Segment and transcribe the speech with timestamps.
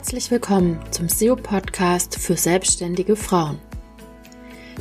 [0.00, 3.58] Herzlich willkommen zum SEO-Podcast für selbstständige Frauen.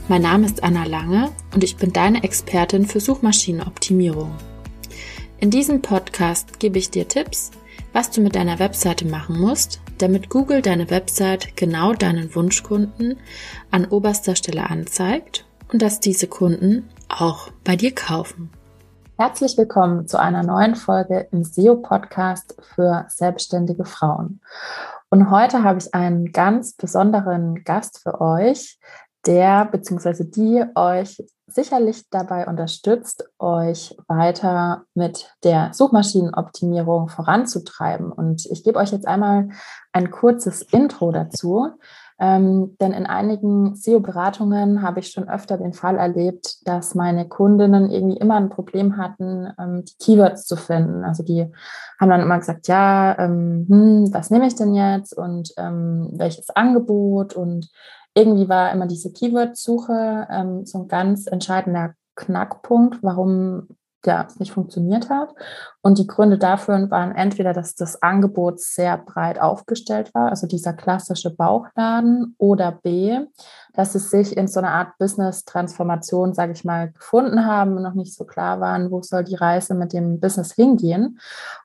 [0.08, 4.34] Mein Name ist Anna Lange und ich bin deine Expertin für Suchmaschinenoptimierung.
[5.42, 7.52] In diesem Podcast gebe ich dir Tipps,
[7.92, 13.18] was du mit deiner Webseite machen musst, damit Google deine Website genau deinen Wunschkunden
[13.72, 18.52] an oberster Stelle anzeigt und dass diese Kunden auch bei dir kaufen.
[19.18, 24.40] Herzlich willkommen zu einer neuen Folge im SEO-Podcast für selbstständige Frauen.
[25.12, 28.80] Und heute habe ich einen ganz besonderen Gast für euch,
[29.26, 30.24] der bzw.
[30.24, 38.12] die euch sicherlich dabei unterstützt, euch weiter mit der Suchmaschinenoptimierung voranzutreiben.
[38.12, 39.50] Und ich gebe euch jetzt einmal
[39.92, 41.72] ein kurzes Intro dazu.
[42.22, 47.90] Ähm, denn in einigen SEO-Beratungen habe ich schon öfter den Fall erlebt, dass meine Kundinnen
[47.90, 51.06] irgendwie immer ein Problem hatten, ähm, die Keywords zu finden.
[51.06, 51.50] Also die
[52.00, 56.50] haben dann immer gesagt, ja, ähm, hm, was nehme ich denn jetzt und ähm, welches
[56.50, 57.70] Angebot und
[58.14, 63.70] irgendwie war immer diese Keyword-Suche ähm, so ein ganz entscheidender Knackpunkt, warum
[64.06, 65.34] ja, nicht funktioniert hat.
[65.82, 70.74] Und die Gründe dafür waren entweder, dass das Angebot sehr breit aufgestellt war, also dieser
[70.74, 73.20] klassische Bauchladen, oder B,
[73.74, 77.94] dass es sich in so einer Art Business-Transformation, sage ich mal, gefunden haben und noch
[77.94, 81.20] nicht so klar waren, wo soll die Reise mit dem Business hingehen.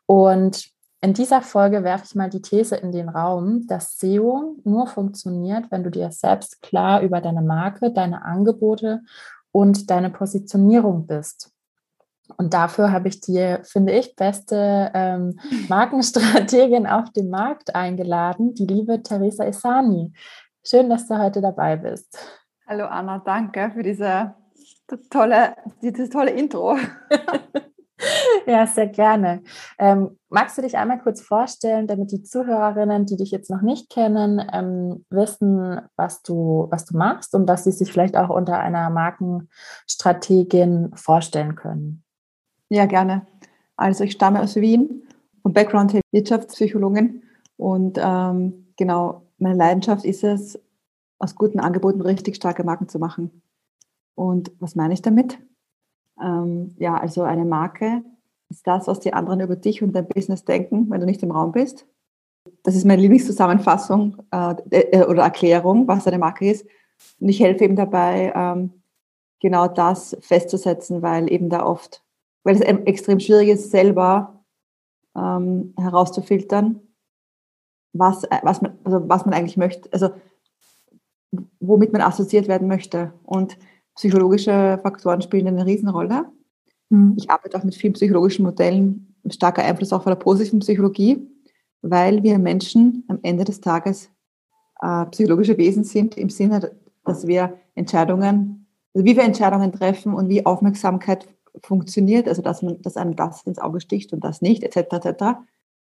[0.07, 4.87] Und in dieser Folge werfe ich mal die These in den Raum, dass SEO nur
[4.87, 9.03] funktioniert, wenn du dir selbst klar über deine Marke, deine Angebote
[9.53, 11.54] und deine Positionierung bist.
[12.37, 18.67] Und dafür habe ich die, finde ich, beste ähm, Markenstrategin auf dem Markt eingeladen, die
[18.67, 20.13] liebe Theresa Isani.
[20.65, 22.17] Schön, dass du heute dabei bist.
[22.67, 24.35] Hallo Anna, danke für diese
[25.11, 26.79] tolle, dieses tolle Intro.
[28.47, 29.43] ja, sehr gerne.
[29.79, 33.91] Ähm, magst du dich einmal kurz vorstellen, damit die Zuhörerinnen, die dich jetzt noch nicht
[33.91, 38.59] kennen, ähm, wissen, was du, was du machst und was sie sich vielleicht auch unter
[38.59, 42.04] einer Markenstrategin vorstellen können?
[42.75, 43.25] Ja, gerne.
[43.77, 45.07] Also ich stamme aus Wien
[45.43, 47.23] und Background Wirtschaftspsychologin
[47.57, 50.59] und ähm, genau, meine Leidenschaft ist es,
[51.21, 53.43] aus guten Angeboten richtig starke Marken zu machen.
[54.17, 55.39] Und was meine ich damit?
[56.21, 58.03] Ähm, ja, also eine Marke
[58.51, 61.31] ist das, was die anderen über dich und dein Business denken, wenn du nicht im
[61.31, 61.87] Raum bist.
[62.65, 66.67] Das ist meine Lieblingszusammenfassung äh, äh, oder Erklärung, was eine Marke ist.
[67.21, 68.83] Und ich helfe eben dabei, ähm,
[69.39, 72.04] genau das festzusetzen, weil eben da oft
[72.45, 74.45] weil es extrem schwierig ist, selber
[75.17, 76.81] ähm, herauszufiltern,
[77.93, 80.11] was, äh, was, man, also was man eigentlich möchte, also
[81.59, 83.13] womit man assoziiert werden möchte.
[83.25, 83.59] Und
[83.97, 86.27] psychologische Faktoren spielen eine Riesenrolle.
[86.91, 87.15] Mhm.
[87.17, 91.27] Ich arbeite auch mit vielen psychologischen Modellen, starker Einfluss auch von der positiven Psychologie,
[91.83, 94.11] weil wir Menschen am Ende des Tages
[94.81, 96.73] äh, psychologische Wesen sind, im Sinne,
[97.05, 101.27] dass wir Entscheidungen, also wie wir Entscheidungen treffen und wie Aufmerksamkeit
[101.63, 104.93] funktioniert, also dass man, dass einem das ins Auge sticht und das nicht, etc.
[104.93, 105.39] etc.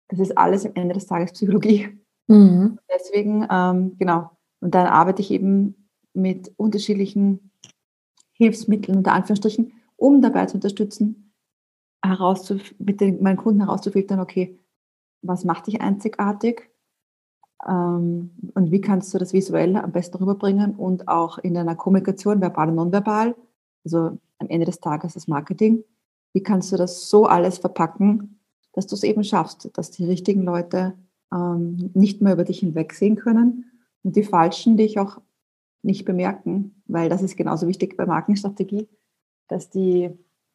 [0.08, 1.98] Das ist alles am Ende des Tages Psychologie.
[2.26, 2.78] Mhm.
[2.92, 4.30] Deswegen, ähm, genau.
[4.60, 7.50] Und dann arbeite ich eben mit unterschiedlichen
[8.32, 11.32] Hilfsmitteln unter Anführungsstrichen, um dabei zu unterstützen,
[12.04, 14.58] herauszuf mit den, meinen Kunden herauszufiltern, okay,
[15.22, 16.70] was macht dich einzigartig
[17.66, 22.40] ähm, und wie kannst du das visuell am besten rüberbringen und auch in deiner Kommunikation,
[22.40, 23.34] verbal und nonverbal,
[23.86, 25.84] also am Ende des Tages das Marketing.
[26.32, 28.40] Wie kannst du das so alles verpacken,
[28.72, 30.98] dass du es eben schaffst, dass die richtigen Leute
[31.32, 33.70] ähm, nicht mehr über dich hinwegsehen können
[34.02, 35.20] und die falschen dich auch
[35.82, 38.88] nicht bemerken, weil das ist genauso wichtig bei Markenstrategie,
[39.48, 40.10] dass die,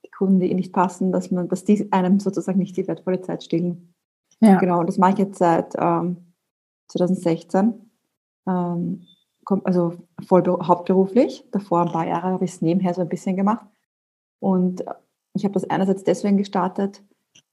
[0.06, 3.44] die Kunden, die nicht passen, dass man, dass die einem sozusagen nicht die wertvolle Zeit
[3.44, 3.94] stehlen.
[4.42, 4.60] Ja.
[4.60, 6.18] Genau, und das mache ich jetzt seit ähm,
[6.90, 7.74] 2016.
[8.48, 9.08] Ähm,
[9.64, 9.94] also
[10.26, 11.46] voll hauptberuflich.
[11.52, 13.66] Davor ein paar Jahre habe ich es nebenher so ein bisschen gemacht.
[14.40, 14.84] Und
[15.34, 17.04] ich habe das einerseits deswegen gestartet,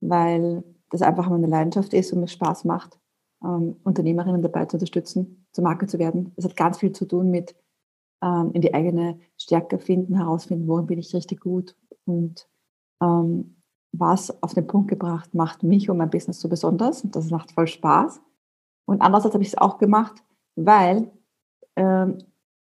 [0.00, 2.99] weil das einfach meine Leidenschaft ist und mir Spaß macht,
[3.44, 6.32] ähm, Unternehmerinnen dabei zu unterstützen, zur Marke zu werden.
[6.37, 7.55] Das hat ganz viel zu tun mit
[8.23, 12.49] ähm, in die eigene Stärke finden, herausfinden, worin bin ich richtig gut und
[13.02, 13.56] ähm,
[13.93, 17.02] was auf den Punkt gebracht macht mich und mein Business so besonders.
[17.02, 18.20] Und das macht voll Spaß.
[18.87, 20.23] Und andererseits habe ich es auch gemacht,
[20.56, 21.11] weil
[21.78, 22.19] ähm,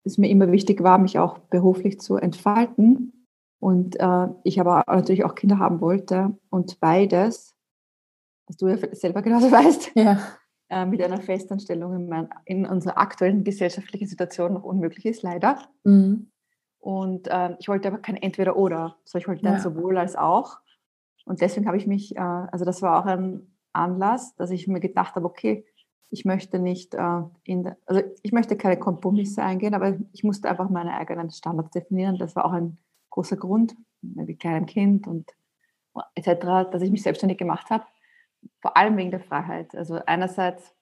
[0.05, 3.27] es mir immer wichtig war, mich auch beruflich zu entfalten
[3.59, 7.57] und äh, ich aber natürlich auch Kinder haben wollte und beides,
[8.47, 10.19] was du ja selber genauso weißt, ja.
[10.69, 15.59] äh, mit einer Festanstellung in, mein, in, unserer aktuellen gesellschaftlichen Situation noch unmöglich ist, leider.
[15.85, 16.31] Mhm.
[16.79, 19.53] Und äh, ich wollte aber kein Entweder-Oder, sondern ich wollte ja.
[19.53, 20.59] dann sowohl als auch.
[21.25, 24.81] Und deswegen habe ich mich, äh, also das war auch ein Anlass, dass ich mir
[24.81, 25.67] gedacht habe, okay,
[26.11, 30.71] ich möchte nicht äh, in, also ich möchte keine Kompromisse eingehen, aber ich musste einfach
[30.71, 32.17] meine eigenen Standards definieren.
[32.19, 32.79] Das war auch ein
[33.11, 35.31] großer Grund, mit kleinem Kind und
[36.15, 37.85] etc., dass ich mich selbstständig gemacht habe.
[38.61, 39.75] Vor allem wegen der Freiheit.
[39.75, 40.75] Also einerseits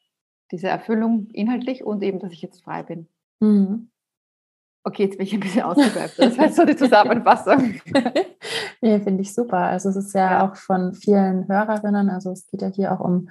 [0.51, 3.09] diese Erfüllung inhaltlich und eben, dass ich jetzt frei bin.
[3.41, 3.91] Mhm.
[4.85, 6.19] Okay, jetzt bin ich ein bisschen ausgeschweift.
[6.19, 7.81] Das heißt so die Zusammenfassung.
[8.87, 9.59] nee, finde ich super.
[9.59, 13.01] Also es ist ja, ja, auch von vielen Hörerinnen, also es geht ja hier auch
[13.01, 13.29] um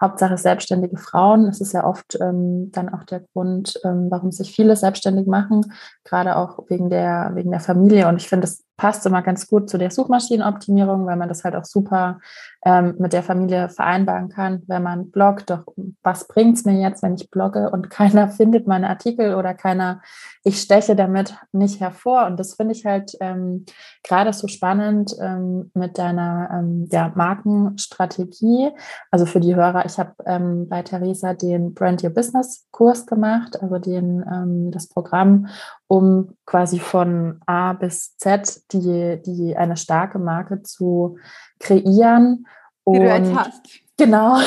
[0.00, 1.46] Hauptsache selbstständige Frauen.
[1.46, 5.72] Das ist ja oft ähm, dann auch der Grund, ähm, warum sich viele selbstständig machen,
[6.04, 8.08] gerade auch wegen der, wegen der Familie.
[8.08, 11.54] Und ich finde, es passt immer ganz gut zu der Suchmaschinenoptimierung, weil man das halt
[11.54, 12.18] auch super
[12.66, 15.50] ähm, mit der Familie vereinbaren kann, wenn man bloggt.
[15.50, 15.66] Doch
[16.02, 20.02] was bringt es mir jetzt, wenn ich blogge und keiner findet meine Artikel oder keiner,
[20.42, 22.26] ich steche damit nicht hervor.
[22.26, 23.66] Und das finde ich halt ähm,
[24.02, 28.70] gerade so spannend ähm, mit deiner ähm, ja, Markenstrategie.
[29.12, 33.62] Also für die Hörer, ich habe ähm, bei Theresa den Brand Your Business Kurs gemacht,
[33.62, 35.46] also den, ähm, das Programm,
[35.86, 41.16] um quasi von A bis Z die, die eine starke Marke zu
[41.58, 42.46] kreieren.
[42.88, 43.86] Die du jetzt hast.
[43.98, 44.38] Genau.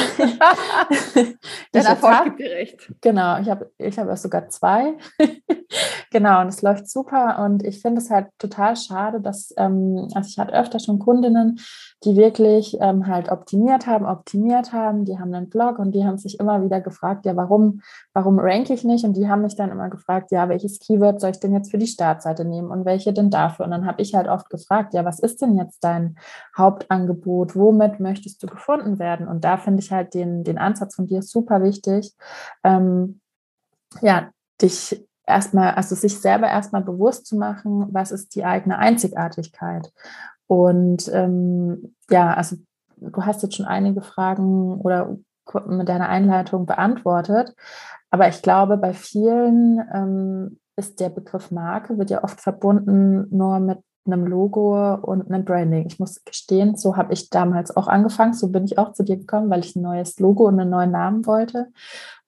[1.73, 2.93] Der Erfolg gibt dir recht.
[3.01, 4.95] Genau, ich habe ich hab sogar zwei.
[6.11, 7.43] genau, und es läuft super.
[7.43, 11.59] Und ich finde es halt total schade, dass, ähm, also ich hatte öfter schon Kundinnen,
[12.05, 16.17] die wirklich ähm, halt optimiert haben, optimiert haben, die haben einen Blog und die haben
[16.17, 17.81] sich immer wieder gefragt, ja, warum,
[18.13, 19.03] warum ranke ich nicht?
[19.03, 21.77] Und die haben mich dann immer gefragt, ja, welches Keyword soll ich denn jetzt für
[21.77, 23.65] die Startseite nehmen und welche denn dafür?
[23.65, 26.17] Und dann habe ich halt oft gefragt, ja, was ist denn jetzt dein
[26.57, 27.55] Hauptangebot?
[27.55, 29.27] Womit möchtest du gefunden werden?
[29.27, 32.13] Und da finde ich halt den, den Ansatz von dir super wichtig.
[32.63, 33.19] Ähm,
[34.01, 34.29] ja,
[34.61, 39.91] dich erstmal, also sich selber erstmal bewusst zu machen, was ist die eigene Einzigartigkeit.
[40.49, 42.55] Und ähm, ja, also
[42.97, 45.15] du hast jetzt schon einige Fragen oder
[45.67, 47.53] mit deiner Einleitung beantwortet.
[48.09, 53.59] Aber ich glaube, bei vielen ähm, ist der Begriff Marke, wird ja oft verbunden nur
[53.59, 55.85] mit einem Logo und einem Branding.
[55.85, 58.33] Ich muss gestehen, so habe ich damals auch angefangen.
[58.33, 60.91] So bin ich auch zu dir gekommen, weil ich ein neues Logo und einen neuen
[60.91, 61.67] Namen wollte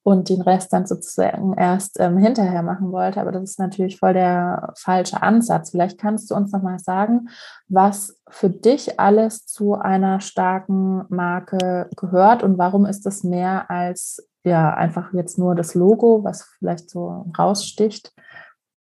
[0.03, 3.21] und den Rest dann sozusagen erst ähm, hinterher machen wollte.
[3.21, 5.71] Aber das ist natürlich voll der falsche Ansatz.
[5.71, 7.29] Vielleicht kannst du uns nochmal sagen,
[7.67, 14.27] was für dich alles zu einer starken Marke gehört und warum ist das mehr als
[14.43, 18.13] ja einfach jetzt nur das Logo, was vielleicht so raussticht.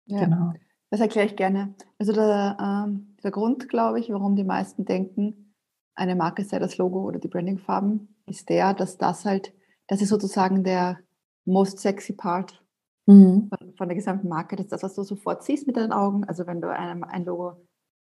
[0.05, 0.25] Ja.
[0.25, 0.53] Genau.
[0.91, 1.73] Das erkläre ich gerne.
[1.99, 5.55] Also der, ähm, der Grund, glaube ich, warum die meisten denken,
[5.95, 9.53] eine Marke sei das Logo oder die Brandingfarben, ist der, dass das halt,
[9.91, 10.99] das ist sozusagen der
[11.43, 12.63] most sexy Part
[13.07, 13.49] mhm.
[13.49, 14.55] von, von, der gesamten Marke.
[14.55, 16.23] Das ist das, was du sofort siehst mit deinen Augen.
[16.23, 17.57] Also wenn du ein, ein Logo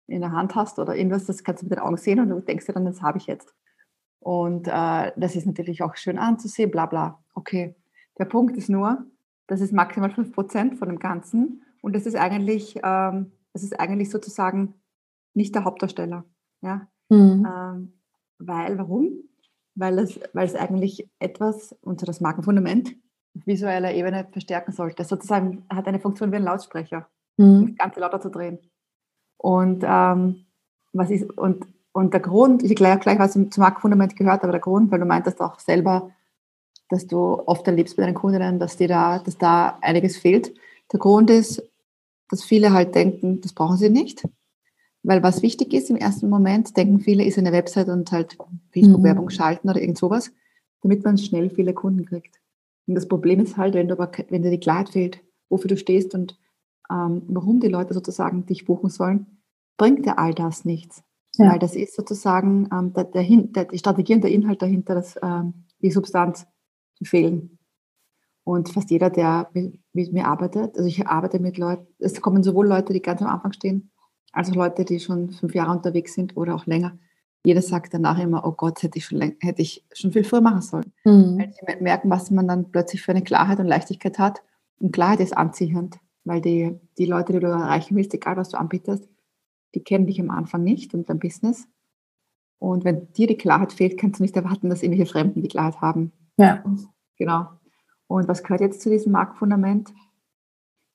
[0.06, 2.40] in der Hand hast oder irgendwas, das kannst du mit den Augen sehen und du
[2.40, 3.52] denkst dir dann, das habe ich jetzt.
[4.20, 7.24] Und äh, das ist natürlich auch schön anzusehen, bla bla.
[7.34, 7.74] Okay.
[8.20, 9.04] Der Punkt ist nur,
[9.48, 11.64] das ist maximal 5% von dem Ganzen.
[11.82, 14.74] Und das ist eigentlich, ähm, das ist eigentlich sozusagen
[15.34, 16.24] nicht der Hauptdarsteller.
[16.62, 16.86] Ja?
[17.08, 17.48] Mhm.
[17.52, 17.92] Ähm,
[18.38, 19.24] weil, warum?
[19.74, 22.96] Weil es, weil es eigentlich etwas unter das Markenfundament
[23.36, 25.04] auf visueller Ebene verstärken sollte.
[25.04, 27.68] Sozusagen hat eine Funktion wie ein Lautsprecher, mhm.
[27.68, 28.58] das Ganze lauter zu drehen.
[29.36, 30.44] Und ähm,
[30.92, 34.60] was ist, und, und der Grund, ich erkläre gleich, was zum Markenfundament gehört, aber der
[34.60, 36.10] Grund, weil du meintest auch selber,
[36.88, 40.52] dass du oft erlebst bei deinen Kundinnen, dass, dir da, dass da einiges fehlt.
[40.92, 41.62] Der Grund ist,
[42.28, 44.24] dass viele halt denken, das brauchen sie nicht.
[45.02, 48.36] Weil was wichtig ist im ersten Moment, denken viele, ist eine Website und halt
[48.72, 49.30] Facebook-Werbung mhm.
[49.30, 50.30] schalten oder irgend sowas,
[50.82, 52.40] damit man schnell viele Kunden kriegt.
[52.86, 55.76] Und das Problem ist halt, wenn, du aber, wenn dir die Klarheit fehlt, wofür du
[55.76, 56.38] stehst und
[56.90, 59.26] ähm, warum die Leute sozusagen dich buchen sollen,
[59.76, 61.02] bringt dir all das nichts.
[61.36, 61.52] Ja.
[61.52, 65.16] Weil das ist sozusagen ähm, der, der, der, die Strategie und der Inhalt dahinter, dass,
[65.22, 66.46] ähm, die Substanz,
[66.98, 67.58] die fehlen.
[68.44, 72.42] Und fast jeder, der mit, mit, mir arbeitet, also ich arbeite mit Leuten, es kommen
[72.42, 73.90] sowohl Leute, die ganz am Anfang stehen,
[74.32, 76.98] als auch Leute, die schon fünf Jahre unterwegs sind oder auch länger.
[77.44, 80.60] Jeder sagt danach immer, oh Gott, hätte ich schon, hätte ich schon viel früher machen
[80.60, 80.92] sollen.
[81.04, 81.38] Mhm.
[81.38, 84.42] Weil sie merken, was man dann plötzlich für eine Klarheit und Leichtigkeit hat.
[84.78, 88.58] Und Klarheit ist anziehend, weil die, die Leute, die du erreichen willst, egal was du
[88.58, 89.08] anbietest,
[89.74, 91.66] die kennen dich am Anfang nicht und dein Business.
[92.58, 95.80] Und wenn dir die Klarheit fehlt, kannst du nicht erwarten, dass irgendwelche Fremden die Klarheit
[95.80, 96.12] haben.
[96.36, 96.62] Ja.
[97.16, 97.48] Genau.
[98.06, 99.94] Und was gehört jetzt zu diesem Marktfundament?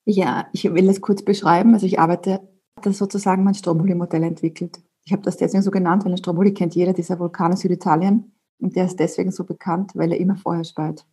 [0.04, 1.74] Ja, ich will es kurz beschreiben.
[1.74, 2.40] Also ich arbeite,
[2.82, 4.80] das sozusagen mein Stromboli-Modell entwickelt.
[5.04, 8.32] Ich habe das deswegen so genannt, weil ein Stromboli kennt jeder, dieser Vulkan in Süditalien.
[8.58, 11.04] Und der ist deswegen so bekannt, weil er immer Feuer speit.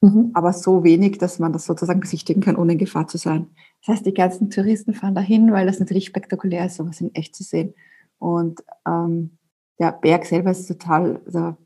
[0.00, 0.30] Mhm.
[0.34, 3.48] Aber so wenig, dass man das sozusagen besichtigen kann, ohne in Gefahr zu sein.
[3.80, 7.34] Das heißt, die ganzen Touristen fahren dahin, weil das natürlich spektakulär ist, sowas in echt
[7.34, 7.74] zu sehen.
[8.18, 9.38] Und ähm,
[9.78, 11.56] der Berg selber ist total also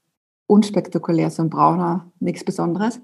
[0.46, 3.00] unspektakulär, so ein brauner, nichts Besonderes.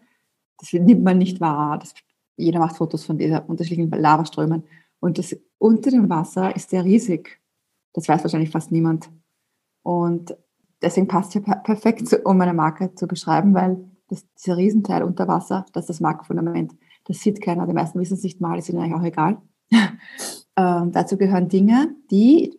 [0.58, 1.78] das nimmt man nicht wahr.
[1.78, 1.94] Das,
[2.36, 4.64] jeder macht Fotos von dieser unterschiedlichen Lavaströmen.
[5.06, 7.40] Und das unter dem Wasser ist sehr riesig.
[7.92, 9.08] Das weiß wahrscheinlich fast niemand.
[9.84, 10.36] Und
[10.82, 15.64] deswegen passt ja perfekt, um eine Marke zu beschreiben, weil das, dieser Riesenteil unter Wasser,
[15.72, 16.74] das ist das Markenfundament.
[17.04, 17.68] Das sieht keiner.
[17.68, 19.40] Die meisten wissen es nicht mal, ist ihnen eigentlich auch egal.
[20.56, 22.58] ähm, dazu gehören Dinge, die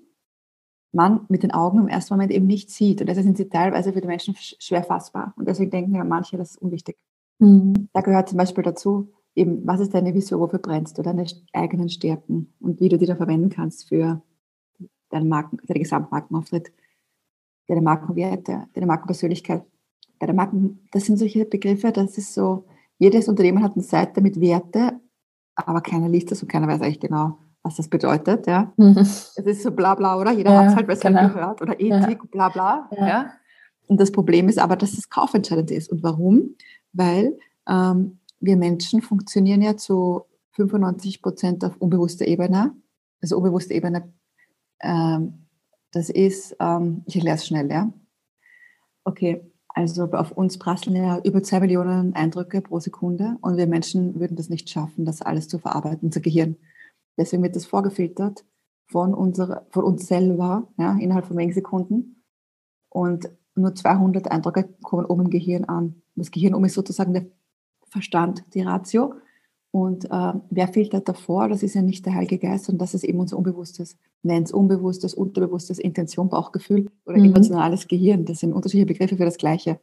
[0.94, 3.02] man mit den Augen im ersten Moment eben nicht sieht.
[3.02, 5.34] Und deshalb sind sie teilweise für die Menschen schwer fassbar.
[5.36, 6.96] Und deswegen denken ja manche, das ist unwichtig.
[7.40, 7.90] Mhm.
[7.92, 11.90] Da gehört zum Beispiel dazu, eben, was ist deine Vision, wofür brennst du, deine eigenen
[11.90, 14.22] Stärken und wie du die dann verwenden kannst für
[15.10, 16.72] deinen, Marken, deinen Gesamtmarkenauftritt,
[17.68, 19.64] deine Markenwerte, deine Markenpersönlichkeit.
[20.20, 22.66] Deine Marken, das sind solche Begriffe, das ist so,
[22.98, 25.00] jedes Unternehmen hat eine Seite mit Werte,
[25.56, 28.48] aber keiner liest das und keiner weiß eigentlich genau, was das bedeutet.
[28.48, 28.74] Ja.
[28.78, 28.98] Mhm.
[28.98, 30.32] Es ist so bla bla, oder?
[30.32, 31.28] Jeder ja, hat es halt besser genau.
[31.28, 31.62] gehört.
[31.62, 32.30] Oder Ethik, ja.
[32.32, 32.90] bla bla.
[32.98, 33.08] Ja.
[33.08, 33.32] ja.
[33.88, 35.92] Und das Problem ist aber, dass es kaufentscheidend ist.
[35.92, 36.56] Und warum?
[36.94, 37.38] Weil
[37.70, 42.76] ähm, wir Menschen funktionieren ja zu 95 Prozent auf unbewusster Ebene.
[43.22, 44.14] Also unbewusste Ebene,
[44.82, 45.48] ähm,
[45.92, 47.92] das ist, ähm, ich erkläre es schnell, ja.
[49.04, 54.20] Okay, also auf uns prasseln ja über zwei Millionen Eindrücke pro Sekunde und wir Menschen
[54.20, 56.58] würden das nicht schaffen, das alles zu verarbeiten, unser Gehirn.
[57.18, 58.46] Deswegen wird das vorgefiltert
[58.88, 62.24] von, unserer, von uns selber ja, innerhalb von wenigen Sekunden.
[62.90, 66.02] Und nur 200 Eindrücke kommen oben im Gehirn an.
[66.16, 67.26] Das Gehirn oben ist sozusagen der
[67.98, 69.16] Verstand, die Ratio.
[69.72, 71.50] Und äh, wer filtert davor?
[71.50, 73.98] Das ist ja nicht der Heilige Geist, sondern das ist eben unser Unbewusstes.
[74.24, 77.26] Nennt es Unbewusstes, Unterbewusstes, Intention, Bauchgefühl oder mhm.
[77.26, 78.26] emotionales Gehirn.
[78.26, 79.80] Das sind unterschiedliche Begriffe für das Gleiche.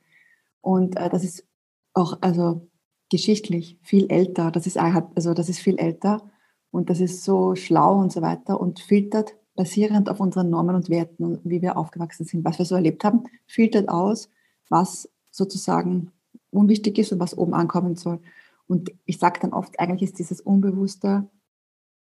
[0.60, 1.44] Und äh, das ist
[1.92, 2.68] auch also
[3.10, 4.50] geschichtlich viel älter.
[4.50, 6.22] Das ist, also das ist viel älter
[6.70, 10.88] und das ist so schlau und so weiter und filtert basierend auf unseren Normen und
[10.88, 14.28] Werten und wie wir aufgewachsen sind, was wir so erlebt haben, filtert aus,
[14.68, 16.10] was sozusagen
[16.54, 18.20] unwichtig ist und was oben ankommen soll.
[18.66, 21.28] Und ich sage dann oft, eigentlich ist dieses Unbewusste,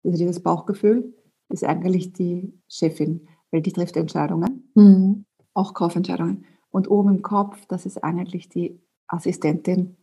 [0.05, 1.15] also dieses Bauchgefühl,
[1.49, 5.25] ist eigentlich die Chefin, weil die trifft Entscheidungen, mhm.
[5.55, 6.45] auch Kaufentscheidungen.
[6.71, 9.97] Und oben im Kopf, das ist eigentlich die Assistentin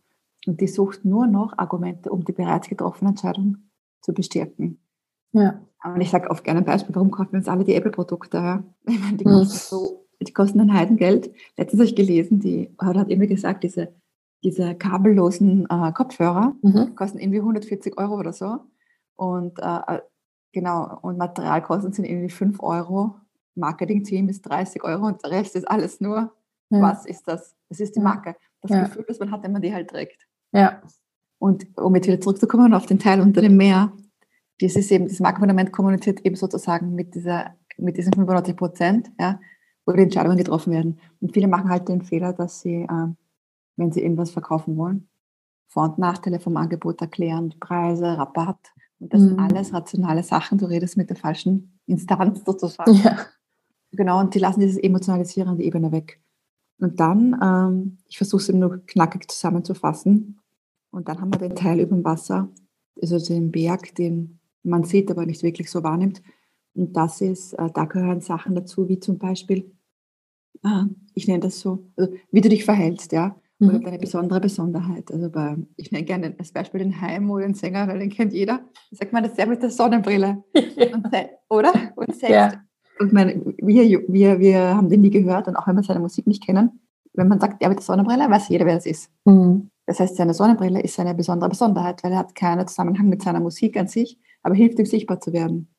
[0.46, 3.56] und die sucht nur noch Argumente, um die bereits getroffene Entscheidung
[4.02, 4.78] zu bestärken.
[5.32, 5.60] Ja.
[5.80, 8.38] Aber ich sage oft gerne ein Beispiel, warum kaufen wir uns alle die Apple-Produkte?
[8.38, 8.64] Ja?
[9.14, 11.30] Die, kosten so, die kosten ein Heidengeld.
[11.56, 13.94] Letztens habe ich gelesen, die hat immer gesagt, diese,
[14.44, 16.94] diese kabellosen äh, Kopfhörer mhm.
[16.94, 18.58] kosten irgendwie 140 Euro oder so.
[19.16, 20.00] Und äh, äh,
[20.52, 23.16] genau, und Materialkosten sind irgendwie 5 Euro.
[23.56, 26.32] Marketing-Team ist 30 Euro und der Rest ist alles nur,
[26.70, 26.80] ja.
[26.80, 27.56] was ist das?
[27.68, 28.36] Das ist die Marke.
[28.62, 28.84] Das ja.
[28.84, 30.26] Gefühl, das man hat, wenn man die halt trägt.
[30.52, 30.80] Ja.
[31.38, 33.92] Und um jetzt wieder zurückzukommen auf den Teil unter dem Meer,
[34.60, 39.40] dieses eben, das Markenfundament kommuniziert eben sozusagen mit dieser, mit diesen 95 Prozent, ja,
[39.86, 40.98] wo die Entscheidungen getroffen werden.
[41.20, 43.08] Und viele machen halt den Fehler, dass sie, äh,
[43.78, 45.08] wenn sie irgendwas verkaufen wollen,
[45.68, 48.72] Vor- und Nachteile vom Angebot erklären, Preise, Rabatt.
[48.98, 49.28] Und das mhm.
[49.28, 50.58] sind alles rationale Sachen.
[50.58, 52.94] Du redest mit der falschen Instanz sozusagen.
[52.94, 53.16] Ja.
[53.92, 56.20] Genau, und die lassen dieses emotionalisierende Ebene weg.
[56.78, 60.38] Und dann, ähm, ich versuche es eben nur knackig zusammenzufassen,
[60.90, 62.48] und dann haben wir den Teil über dem Wasser,
[63.00, 66.22] also den Berg, den man sieht, aber nicht wirklich so wahrnimmt.
[66.74, 69.70] Und das ist, äh, da gehören Sachen dazu, wie zum Beispiel,
[70.62, 73.82] ah, ich nenne das so, also wie du dich verhältst, ja, mhm.
[73.82, 75.10] deine besondere Besonderheit.
[75.12, 78.60] Also bei, ich nenne gerne als Beispiel den Heimo, den Sänger, weil den kennt jeder.
[78.90, 81.06] Da sagt man das sehr mit der Sonnenbrille, und,
[81.48, 81.72] oder?
[81.96, 82.52] Und selbst, ja.
[83.00, 86.26] und meine, wir, wir, wir haben den nie gehört und auch wenn wir seine Musik
[86.26, 86.80] nicht kennen,
[87.14, 89.10] wenn man sagt, der mit der Sonnenbrille, weiß jeder, wer das ist.
[89.24, 89.70] Mhm.
[89.86, 93.40] Das heißt, seine Sonnenbrille ist eine besondere Besonderheit, weil er hat keinen Zusammenhang mit seiner
[93.40, 95.74] Musik an sich, aber hilft ihm sichtbar zu werden.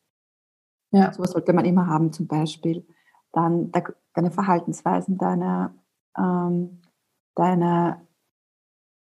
[0.92, 1.14] Ja.
[1.14, 2.86] So sollte man immer haben zum Beispiel.
[3.32, 3.72] Dann
[4.16, 5.76] deine Verhaltensweisen, deine,
[6.18, 6.82] ähm,
[7.40, 8.02] deine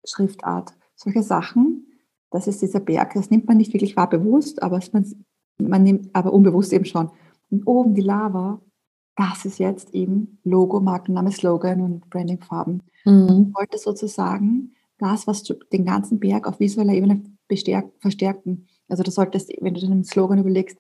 [0.04, 1.88] Schriftart, solche Sachen.
[2.32, 5.26] Das ist dieser Berg, das nimmt man nicht wirklich wahr bewusst, aber man,
[5.60, 7.12] man nimmt aber unbewusst eben schon.
[7.52, 8.60] Und oben die Lava,
[9.16, 12.82] das ist jetzt eben Logo, Markenname, Slogan und Brandingfarben.
[13.06, 13.50] Mhm.
[13.50, 18.68] Ich wollte sozusagen das, was du den ganzen Berg auf visueller Ebene verstärken.
[18.90, 20.80] Also du solltest, wenn du dir einen Slogan überlegst,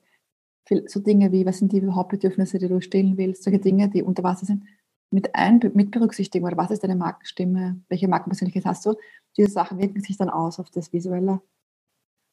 [0.87, 4.23] so Dinge wie, was sind die Hauptbedürfnisse, die du stillen willst, solche Dinge, die unter
[4.23, 4.63] Wasser sind,
[5.13, 8.95] mit, ein, mit berücksichtigen oder was ist deine Markenstimme, welche Markenpersönlichkeit hast du,
[9.37, 11.39] diese Sachen wirken sich dann aus auf das Visuelle.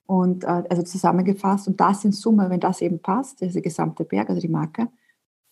[0.06, 4.30] Und äh, also zusammengefasst, und das in Summe, wenn das eben passt, dieser gesamte Berg,
[4.30, 4.88] also die Marke,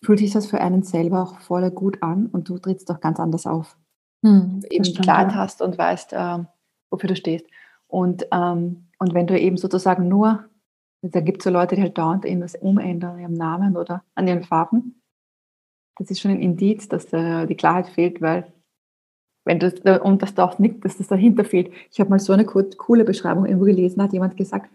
[0.03, 3.21] fühlt sich das für einen selber auch voll gut an und du trittst auch ganz
[3.21, 3.77] anders auf.
[4.25, 5.37] Hm, eben stimmt, Klarheit ja.
[5.37, 6.39] hast und weißt, äh,
[6.91, 7.47] wofür du stehst.
[7.87, 10.45] Und, ähm, und wenn du eben sozusagen nur,
[11.03, 14.27] da gibt es so Leute, die halt dauernd irgendwas umändern an ihrem Namen oder an
[14.27, 14.98] ihren Farben,
[15.99, 18.53] das ist schon ein Indiz, dass der, die Klarheit fehlt, weil
[19.45, 21.73] wenn das, und das darf nicht, dass das dahinter fehlt.
[21.91, 24.71] Ich habe mal so eine coole Beschreibung irgendwo gelesen, hat jemand gesagt,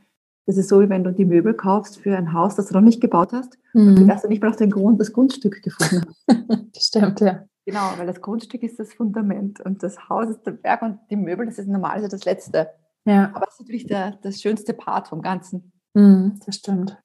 [0.45, 2.81] das ist so, wie wenn du die Möbel kaufst für ein Haus, das du noch
[2.81, 3.97] nicht gebaut hast, mhm.
[3.97, 6.83] und hast du nicht mal auf den Grund das Grundstück gefunden hast.
[6.87, 7.45] Stimmt, ja.
[7.65, 11.15] Genau, weil das Grundstück ist das Fundament und das Haus ist der Berg und die
[11.15, 12.69] Möbel, das ist normalerweise das Letzte.
[13.05, 13.31] Ja.
[13.33, 15.71] Aber es ist natürlich der, das schönste Part vom Ganzen.
[15.93, 16.97] Mhm, das stimmt.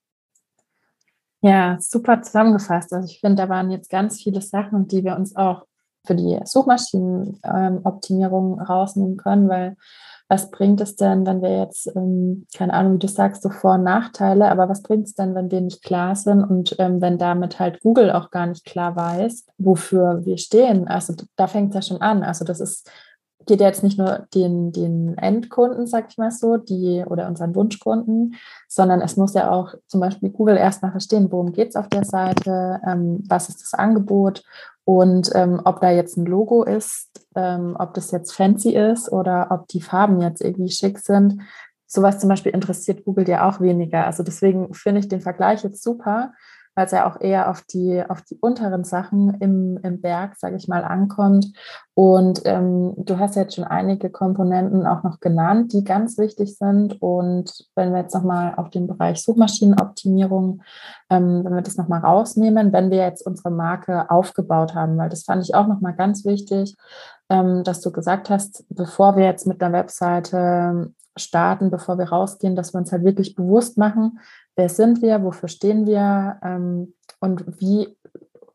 [1.40, 2.92] Ja, super zusammengefasst.
[2.92, 5.66] Also ich finde, da waren jetzt ganz viele Sachen, die wir uns auch
[6.04, 9.76] für die Suchmaschinenoptimierung ähm, rausnehmen können, weil
[10.30, 13.76] was bringt es denn, wenn wir jetzt, ähm, keine Ahnung, wie du sagst, so Vor-
[13.76, 17.16] und Nachteile, aber was bringt es denn, wenn wir nicht klar sind und ähm, wenn
[17.16, 20.86] damit halt Google auch gar nicht klar weiß, wofür wir stehen?
[20.86, 22.22] Also da fängt es ja schon an.
[22.22, 22.90] Also das ist
[23.48, 28.36] geht jetzt nicht nur den, den Endkunden, sag ich mal so, die oder unseren Wunschkunden,
[28.68, 32.04] sondern es muss ja auch zum Beispiel Google erstmal verstehen, worum geht es auf der
[32.04, 34.44] Seite, ähm, was ist das Angebot
[34.84, 39.48] und ähm, ob da jetzt ein Logo ist, ähm, ob das jetzt fancy ist oder
[39.50, 41.40] ob die Farben jetzt irgendwie schick sind.
[41.86, 44.04] Sowas zum Beispiel interessiert Google ja auch weniger.
[44.04, 46.32] Also deswegen finde ich den Vergleich jetzt super,
[46.78, 50.54] weil es ja auch eher auf die, auf die unteren Sachen im, im Berg, sage
[50.54, 51.52] ich mal, ankommt.
[51.94, 57.02] Und ähm, du hast jetzt schon einige Komponenten auch noch genannt, die ganz wichtig sind.
[57.02, 60.62] Und wenn wir jetzt nochmal auf den Bereich Suchmaschinenoptimierung,
[61.10, 65.24] ähm, wenn wir das nochmal rausnehmen, wenn wir jetzt unsere Marke aufgebaut haben, weil das
[65.24, 66.76] fand ich auch nochmal ganz wichtig,
[67.28, 72.54] ähm, dass du gesagt hast, bevor wir jetzt mit einer Webseite starten, bevor wir rausgehen,
[72.54, 74.20] dass wir uns halt wirklich bewusst machen,
[74.58, 76.38] wer sind wir, wofür stehen wir?
[76.42, 77.96] Ähm, und wie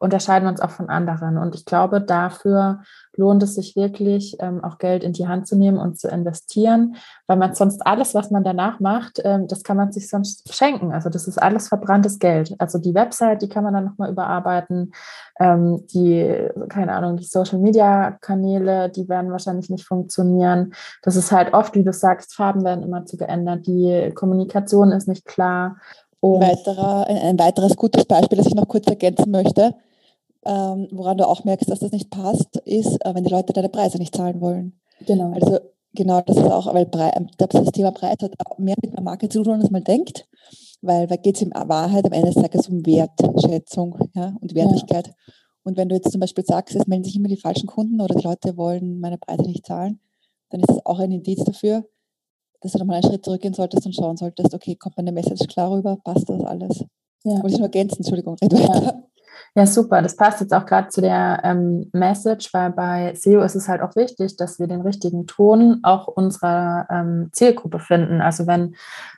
[0.04, 1.38] unterscheiden uns auch von anderen.
[1.38, 2.82] Und ich glaube, dafür
[3.16, 6.96] lohnt es sich wirklich, ähm, auch Geld in die Hand zu nehmen und zu investieren,
[7.26, 10.92] weil man sonst alles, was man danach macht, ähm, das kann man sich sonst schenken.
[10.92, 12.54] Also das ist alles verbranntes Geld.
[12.58, 14.94] Also die Website, die kann man dann nochmal überarbeiten.
[15.40, 20.74] Ähm, die, keine Ahnung, die Social-Media-Kanäle, die werden wahrscheinlich nicht funktionieren.
[21.02, 23.68] Das ist halt oft, wie du sagst, Farben werden immer zu geändert.
[23.68, 25.78] Die Kommunikation ist nicht klar.
[26.20, 29.76] Und Weiterer, ein, ein weiteres gutes Beispiel, das ich noch kurz ergänzen möchte,
[30.46, 33.70] ähm, woran du auch merkst, dass das nicht passt, ist, äh, wenn die Leute deine
[33.70, 34.80] Preise nicht zahlen wollen.
[35.06, 35.32] Genau.
[35.34, 35.60] Also
[35.94, 39.62] genau, das ist auch, weil das Thema Preis hat mehr mit der Marke zu tun,
[39.62, 40.28] als man denkt,
[40.82, 45.08] weil da geht es in Wahrheit am Ende des Tages um Wertschätzung ja, und Wertigkeit.
[45.08, 45.14] Ja.
[45.64, 48.16] Und wenn du jetzt zum Beispiel sagst, es melden sich immer die falschen Kunden oder
[48.16, 50.00] die Leute wollen meine Preise nicht zahlen,
[50.50, 51.86] dann ist das auch ein Indiz dafür,
[52.62, 55.72] dass du nochmal einen Schritt zurückgehen solltest und schauen solltest, okay, kommt meine Message klar
[55.72, 56.84] rüber, passt das alles?
[57.24, 57.36] Ja.
[57.36, 59.04] Wollte ich nur ergänzen, Entschuldigung, red weiter.
[59.56, 60.02] Ja, super.
[60.02, 63.82] Das passt jetzt auch gerade zu der ähm, Message, weil bei SEO ist es halt
[63.82, 68.20] auch wichtig, dass wir den richtigen Ton auch unserer ähm, Zielgruppe finden.
[68.20, 68.76] Also wenn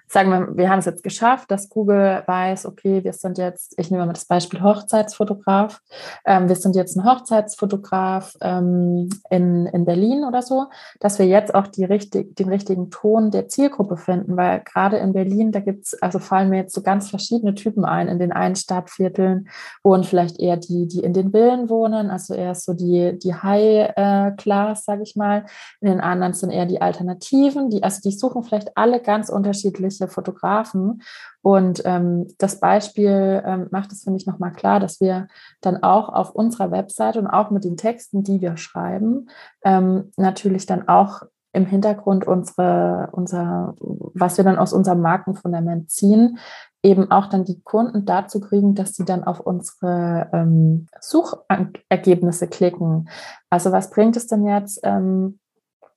[0.07, 3.89] sagen wir, wir haben es jetzt geschafft, dass Google weiß, okay, wir sind jetzt, ich
[3.89, 5.81] nehme mal das Beispiel Hochzeitsfotograf,
[6.25, 10.67] ähm, wir sind jetzt ein Hochzeitsfotograf ähm, in, in Berlin oder so,
[10.99, 15.13] dass wir jetzt auch die richtig, den richtigen Ton der Zielgruppe finden, weil gerade in
[15.13, 18.31] Berlin, da gibt es, also fallen mir jetzt so ganz verschiedene Typen ein, in den
[18.31, 19.49] einen Stadtvierteln
[19.83, 24.81] wohnen vielleicht eher die, die in den Villen wohnen, also eher so die, die High-Class,
[24.81, 25.45] äh, sage ich mal,
[25.81, 29.94] in den anderen sind eher die Alternativen, die, also die suchen vielleicht alle ganz unterschiedlich
[29.95, 31.01] unterschiedliche Fotografen.
[31.41, 35.27] Und ähm, das Beispiel ähm, macht es, finde ich, nochmal klar, dass wir
[35.61, 39.29] dann auch auf unserer Website und auch mit den Texten, die wir schreiben,
[39.63, 41.21] ähm, natürlich dann auch
[41.53, 46.37] im Hintergrund unsere, unser, was wir dann aus unserem Markenfundament ziehen,
[46.83, 53.07] eben auch dann die Kunden dazu kriegen, dass sie dann auf unsere ähm, Suchergebnisse klicken.
[53.49, 55.39] Also was bringt es denn jetzt, ähm,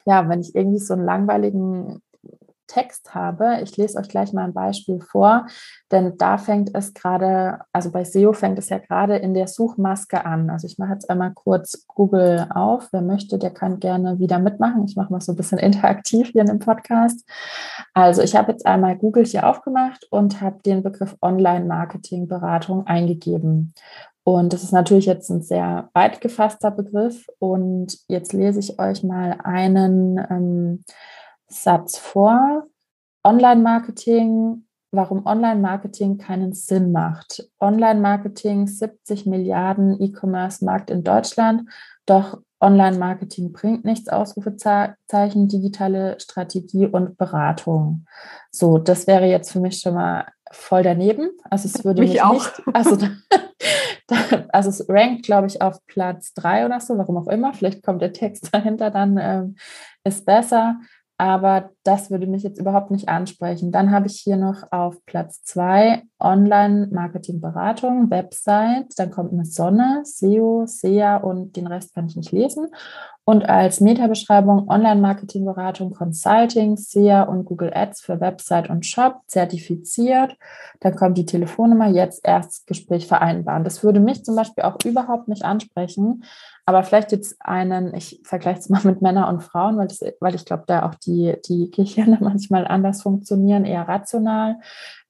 [0.07, 2.03] ja, wenn ich irgendwie so einen langweiligen
[2.69, 3.59] Text habe.
[3.63, 5.47] Ich lese euch gleich mal ein Beispiel vor,
[5.91, 10.25] denn da fängt es gerade, also bei SEO fängt es ja gerade in der Suchmaske
[10.25, 10.51] an.
[10.51, 12.89] Also ich mache jetzt einmal kurz Google auf.
[12.93, 14.85] Wer möchte, der kann gerne wieder mitmachen.
[14.87, 17.29] Ich mache mal so ein bisschen interaktiv hier in dem Podcast.
[17.95, 23.75] Also ich habe jetzt einmal Google hier aufgemacht und habe den Begriff Online-Marketing-Beratung eingegeben.
[24.29, 27.27] Und das ist natürlich jetzt ein sehr weit gefasster Begriff.
[27.39, 30.85] Und jetzt lese ich euch mal einen ähm,
[31.49, 32.67] Satz vor.
[33.25, 37.49] Online-Marketing, warum Online-Marketing keinen Sinn macht.
[37.61, 41.69] Online-Marketing 70 Milliarden E-Commerce-Markt in Deutschland,
[42.07, 48.07] doch Online-Marketing bringt nichts, Ausrufezeichen, digitale Strategie und Beratung.
[48.51, 51.31] So, das wäre jetzt für mich schon mal voll daneben.
[51.51, 52.33] Also es würde mich, mich auch.
[52.33, 52.97] nicht, also,
[54.49, 57.55] also es rankt, glaube ich, auf Platz drei oder so, warum auch immer.
[57.55, 59.57] Vielleicht kommt der Text dahinter dann, ähm,
[60.05, 60.81] ist besser.
[61.19, 63.73] Aber das würde mich jetzt überhaupt nicht ansprechen.
[63.73, 68.89] Dann habe ich hier noch auf Platz zwei Online-Marketing-Beratung, Website.
[68.99, 72.67] Dann kommt eine Sonne, SEO, SEA und den Rest kann ich nicht lesen.
[73.25, 80.37] Und als Metabeschreibung Online-Marketing-Beratung, Consulting, SEA und Google Ads für Website und Shop, zertifiziert.
[80.81, 83.65] Dann kommt die Telefonnummer, jetzt Erstgespräch vereinbaren.
[83.65, 86.25] Das würde mich zum Beispiel auch überhaupt nicht ansprechen.
[86.69, 90.35] Aber vielleicht jetzt einen, ich vergleiche es mal mit Männern und Frauen, weil, das, weil
[90.35, 94.61] ich glaube, da auch die, die Gehirne manchmal anders funktionieren, eher rational.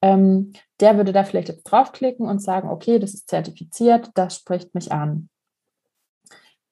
[0.03, 4.75] Ähm, der würde da vielleicht jetzt draufklicken und sagen, okay, das ist zertifiziert, das spricht
[4.75, 5.29] mich an.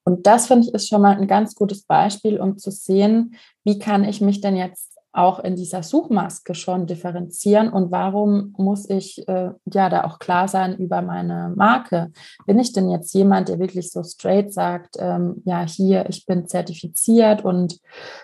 [0.05, 3.79] Und das finde ich ist schon mal ein ganz gutes Beispiel, um zu sehen, wie
[3.79, 9.27] kann ich mich denn jetzt auch in dieser Suchmaske schon differenzieren und warum muss ich
[9.29, 12.13] äh, ja da auch klar sein über meine Marke?
[12.47, 16.47] Bin ich denn jetzt jemand, der wirklich so straight sagt, ähm, ja, hier, ich bin
[16.47, 17.81] zertifiziert und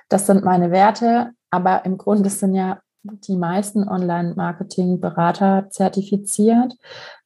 [0.08, 6.74] das sind meine Werte, aber im Grunde sind ja die meisten Online-Marketing-Berater zertifiziert.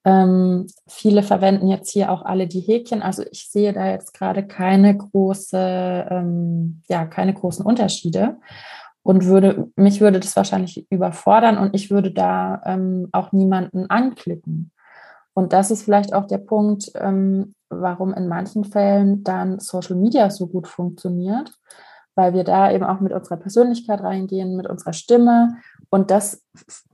[0.04, 3.02] Ähm, viele verwenden jetzt hier auch alle die Häkchen.
[3.02, 8.38] Also ich sehe da jetzt gerade keine große, ähm, ja, keine großen Unterschiede
[9.06, 14.72] und würde, mich würde das wahrscheinlich überfordern und ich würde da ähm, auch niemanden anklicken.
[15.32, 20.28] Und das ist vielleicht auch der Punkt, ähm, warum in manchen Fällen dann Social Media
[20.30, 21.52] so gut funktioniert,
[22.16, 25.56] weil wir da eben auch mit unserer Persönlichkeit reingehen, mit unserer Stimme.
[25.88, 26.44] Und das,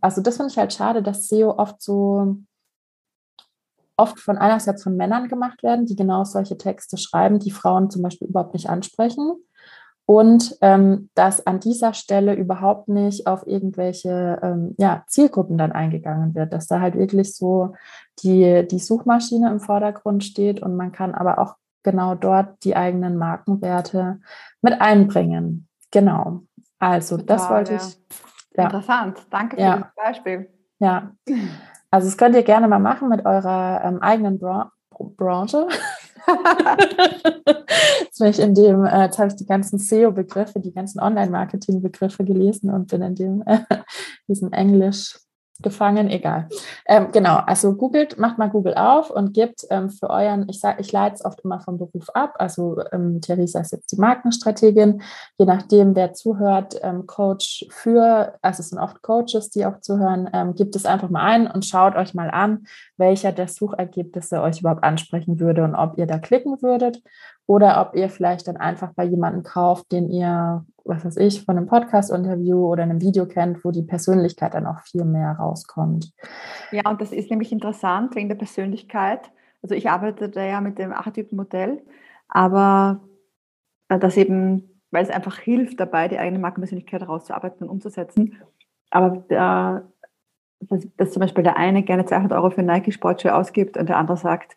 [0.02, 2.36] also das finde ich halt schade, dass SEO oft so,
[3.96, 8.02] oft von einerseits von Männern gemacht werden, die genau solche Texte schreiben, die Frauen zum
[8.02, 9.32] Beispiel überhaupt nicht ansprechen.
[10.04, 16.34] Und ähm, dass an dieser Stelle überhaupt nicht auf irgendwelche ähm, ja, Zielgruppen dann eingegangen
[16.34, 17.74] wird, dass da halt wirklich so
[18.22, 23.16] die, die Suchmaschine im Vordergrund steht und man kann aber auch genau dort die eigenen
[23.16, 24.20] Markenwerte
[24.60, 25.68] mit einbringen.
[25.90, 26.42] Genau.
[26.78, 27.98] Also Total, das wollte ich.
[28.56, 28.64] Ja.
[28.64, 29.18] Interessant.
[29.30, 29.76] Danke für ja.
[29.78, 30.50] das Beispiel.
[30.78, 31.12] Ja.
[31.90, 34.72] Also das könnt ihr gerne mal machen mit eurer ähm, eigenen Bra
[35.16, 35.68] Branche.
[38.18, 42.88] jetzt in dem, äh, jetzt habe ich die ganzen SEO-Begriffe, die ganzen Online-Marketing-Begriffe gelesen und
[42.88, 43.58] bin in dem, äh,
[44.28, 45.18] diesem Englisch
[45.62, 46.48] gefangen, egal.
[46.86, 50.80] Ähm, genau, also googelt, macht mal Google auf und gibt ähm, für euren, ich sage,
[50.80, 55.02] ich leite es oft immer vom Beruf ab, also ähm, Theresa ist jetzt die Markenstrategin,
[55.38, 60.28] je nachdem, wer zuhört, ähm, Coach für, also es sind oft Coaches, die auch zuhören,
[60.32, 62.66] ähm, gibt es einfach mal ein und schaut euch mal an,
[63.02, 67.02] welcher der Suchergebnisse euch überhaupt ansprechen würde und ob ihr da klicken würdet
[67.46, 71.56] oder ob ihr vielleicht dann einfach bei jemandem kauft, den ihr was weiß ich, von
[71.56, 76.12] einem Podcast-Interview oder einem Video kennt, wo die Persönlichkeit dann auch viel mehr rauskommt.
[76.70, 79.30] Ja, und das ist nämlich interessant wegen der Persönlichkeit.
[79.62, 81.82] Also ich arbeite da ja mit dem Archetypen-Modell,
[82.28, 83.00] aber
[83.88, 88.36] äh, das eben, weil es einfach hilft dabei, die eigene Markenpersönlichkeit herauszuarbeiten und umzusetzen.
[88.90, 89.91] Aber der,
[90.68, 93.98] dass, dass zum Beispiel der eine gerne 200 Euro für Nike Sportschuhe ausgibt und der
[93.98, 94.56] andere sagt,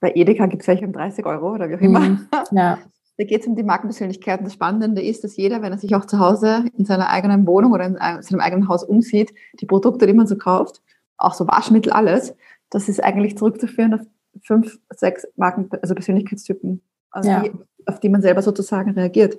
[0.00, 2.00] bei Edeka gibt es welche um 30 Euro oder wie auch immer.
[2.00, 2.78] Mhm, ja.
[3.18, 4.40] Da geht es um die Markenpersönlichkeit.
[4.40, 7.46] Und das Spannende ist, dass jeder, wenn er sich auch zu Hause in seiner eigenen
[7.46, 10.82] Wohnung oder in seinem eigenen Haus umsieht, die Produkte, die man so kauft,
[11.16, 12.34] auch so Waschmittel, alles,
[12.70, 14.00] das ist eigentlich zurückzuführen auf
[14.42, 17.40] fünf, sechs Marken, also Persönlichkeitstypen, auf, ja.
[17.40, 17.52] die,
[17.86, 19.38] auf die man selber sozusagen reagiert.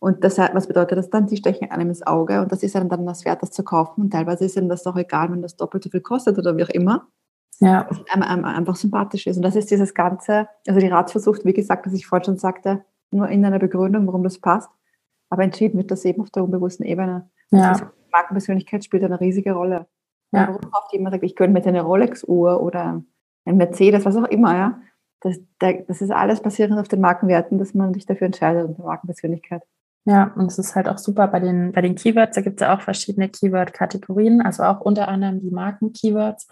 [0.00, 1.26] Und das, was bedeutet das dann?
[1.26, 4.00] Die stechen einem ins Auge und das ist einem dann das wert, das zu kaufen.
[4.00, 6.64] Und teilweise ist einem das auch egal, wenn das doppelt so viel kostet oder wie
[6.64, 7.06] auch immer.
[7.60, 7.86] Ja.
[8.10, 9.36] Einem, einfach sympathisch ist.
[9.36, 12.82] Und das ist dieses Ganze, also die Ratsversucht, wie gesagt, was ich vorhin schon sagte,
[13.10, 14.70] nur in einer Begründung, warum das passt.
[15.28, 17.28] Aber entschieden wird das eben auf der unbewussten Ebene.
[17.50, 17.68] Ja.
[17.68, 19.86] Also Markenpersönlichkeit spielt eine riesige Rolle.
[20.32, 20.48] Ja.
[20.48, 23.02] Warum kauft jemand sagt, ich gönne mir eine Rolex-Uhr oder
[23.44, 24.80] ein Mercedes, was auch immer, ja.
[25.22, 28.86] Das, das ist alles basierend auf den Markenwerten, dass man sich dafür entscheidet und der
[28.86, 29.62] Markenpersönlichkeit.
[30.06, 32.34] Ja, und es ist halt auch super bei den, bei den Keywords.
[32.34, 36.48] Da gibt es ja auch verschiedene Keyword-Kategorien, also auch unter anderem die Marken-Keywords.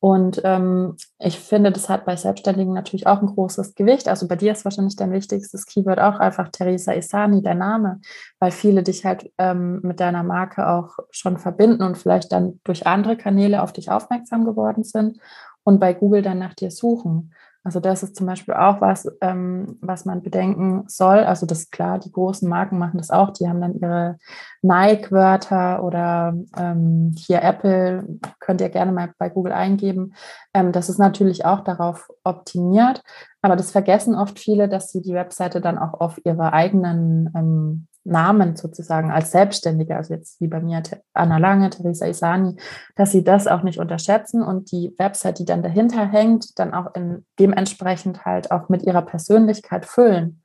[0.00, 4.08] Und ähm, ich finde, das hat bei Selbstständigen natürlich auch ein großes Gewicht.
[4.08, 8.00] Also bei dir ist wahrscheinlich dein wichtigstes Keyword auch einfach Theresa Isani, dein Name,
[8.38, 12.86] weil viele dich halt ähm, mit deiner Marke auch schon verbinden und vielleicht dann durch
[12.86, 15.18] andere Kanäle auf dich aufmerksam geworden sind
[15.64, 17.34] und bei Google dann nach dir suchen.
[17.64, 21.18] Also das ist zum Beispiel auch was, ähm, was man bedenken soll.
[21.18, 23.30] Also das ist klar, die großen Marken machen das auch.
[23.30, 24.16] Die haben dann ihre
[24.62, 28.06] Nike-Wörter oder ähm, hier Apple,
[28.40, 30.14] könnt ihr gerne mal bei Google eingeben.
[30.54, 33.02] Ähm, das ist natürlich auch darauf optimiert.
[33.42, 37.88] Aber das vergessen oft viele, dass sie die Webseite dann auch auf ihre eigenen ähm,
[38.04, 40.82] Namen sozusagen als Selbstständige, also jetzt wie bei mir
[41.12, 42.56] Anna Lange, Theresa Isani,
[42.96, 46.94] dass sie das auch nicht unterschätzen und die Website, die dann dahinter hängt, dann auch
[46.94, 50.42] in, dementsprechend halt auch mit ihrer Persönlichkeit füllen.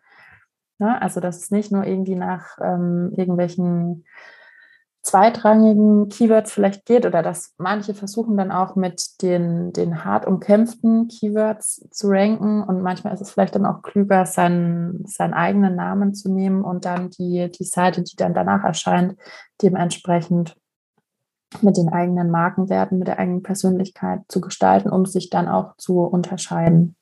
[0.80, 4.06] Ja, also dass es nicht nur irgendwie nach ähm, irgendwelchen
[5.04, 11.10] zweitrangigen Keywords vielleicht geht oder dass manche versuchen dann auch mit den, den hart umkämpften
[11.10, 16.14] Keywords zu ranken und manchmal ist es vielleicht dann auch klüger, seinen, seinen eigenen Namen
[16.14, 19.18] zu nehmen und dann die, die Seite, die dann danach erscheint,
[19.62, 20.56] dementsprechend
[21.62, 26.00] mit den eigenen Markenwerten, mit der eigenen Persönlichkeit zu gestalten, um sich dann auch zu
[26.00, 26.96] unterscheiden.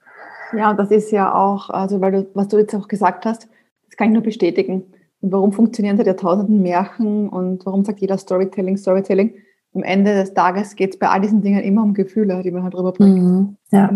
[0.53, 3.47] Ja, und das ist ja auch, also weil du, was du jetzt auch gesagt hast,
[3.85, 4.91] das kann ich nur bestätigen.
[5.21, 9.35] Warum funktionieren seit Jahrtausenden Märchen und warum sagt jeder Storytelling, Storytelling?
[9.73, 12.63] Am Ende des Tages geht es bei all diesen Dingen immer um Gefühle, die man
[12.63, 13.17] halt rüberbringt.
[13.17, 13.89] Mhm, ja.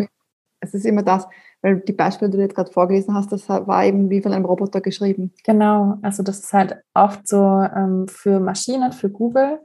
[0.62, 1.28] Es ist immer das,
[1.62, 4.46] weil die Beispiele, die du jetzt gerade vorgelesen hast, das war eben wie von einem
[4.46, 5.34] Roboter geschrieben.
[5.44, 7.38] Genau, also das ist halt oft so
[7.76, 9.60] ähm, für Maschinen, für Google.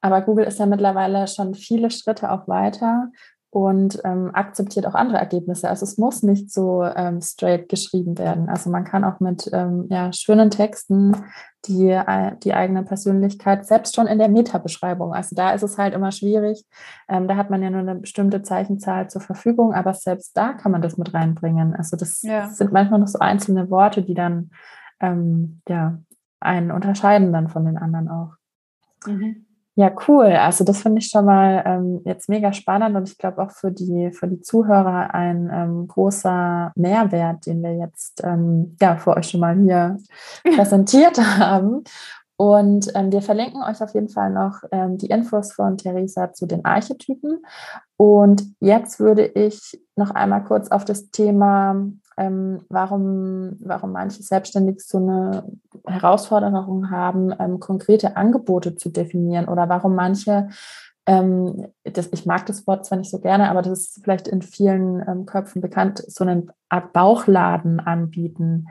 [0.00, 3.10] Aber Google ist ja mittlerweile schon viele Schritte auch weiter
[3.54, 5.68] und ähm, akzeptiert auch andere Ergebnisse.
[5.68, 8.48] Also es muss nicht so ähm, straight geschrieben werden.
[8.48, 11.14] Also man kann auch mit ähm, ja, schönen Texten
[11.66, 15.14] die, äh, die eigene Persönlichkeit, selbst schon in der Meta-Beschreibung.
[15.14, 16.66] Also da ist es halt immer schwierig.
[17.08, 20.72] Ähm, da hat man ja nur eine bestimmte Zeichenzahl zur Verfügung, aber selbst da kann
[20.72, 21.76] man das mit reinbringen.
[21.76, 22.48] Also das ja.
[22.48, 24.50] sind manchmal noch so einzelne Worte, die dann
[24.98, 26.00] ähm, ja,
[26.40, 28.32] einen unterscheiden dann von den anderen auch.
[29.06, 29.43] Mhm.
[29.76, 30.26] Ja, cool.
[30.26, 33.72] Also das finde ich schon mal ähm, jetzt mega spannend und ich glaube auch für
[33.72, 39.30] die, für die Zuhörer ein ähm, großer Mehrwert, den wir jetzt ähm, ja, für euch
[39.30, 39.98] schon mal hier
[40.54, 41.82] präsentiert haben.
[42.36, 46.46] Und ähm, wir verlinken euch auf jeden Fall noch ähm, die Infos von Theresa zu
[46.46, 47.42] den Archetypen.
[47.96, 51.80] Und jetzt würde ich noch einmal kurz auf das Thema
[52.16, 55.44] ähm, warum, warum manche Selbstständig so eine
[55.86, 60.48] Herausforderung haben, ähm, konkrete Angebote zu definieren oder warum manche,
[61.06, 64.40] ähm, das, ich mag das Wort zwar nicht so gerne, aber das ist vielleicht in
[64.40, 68.68] vielen ähm, Köpfen bekannt, so einen Art Bauchladen anbieten.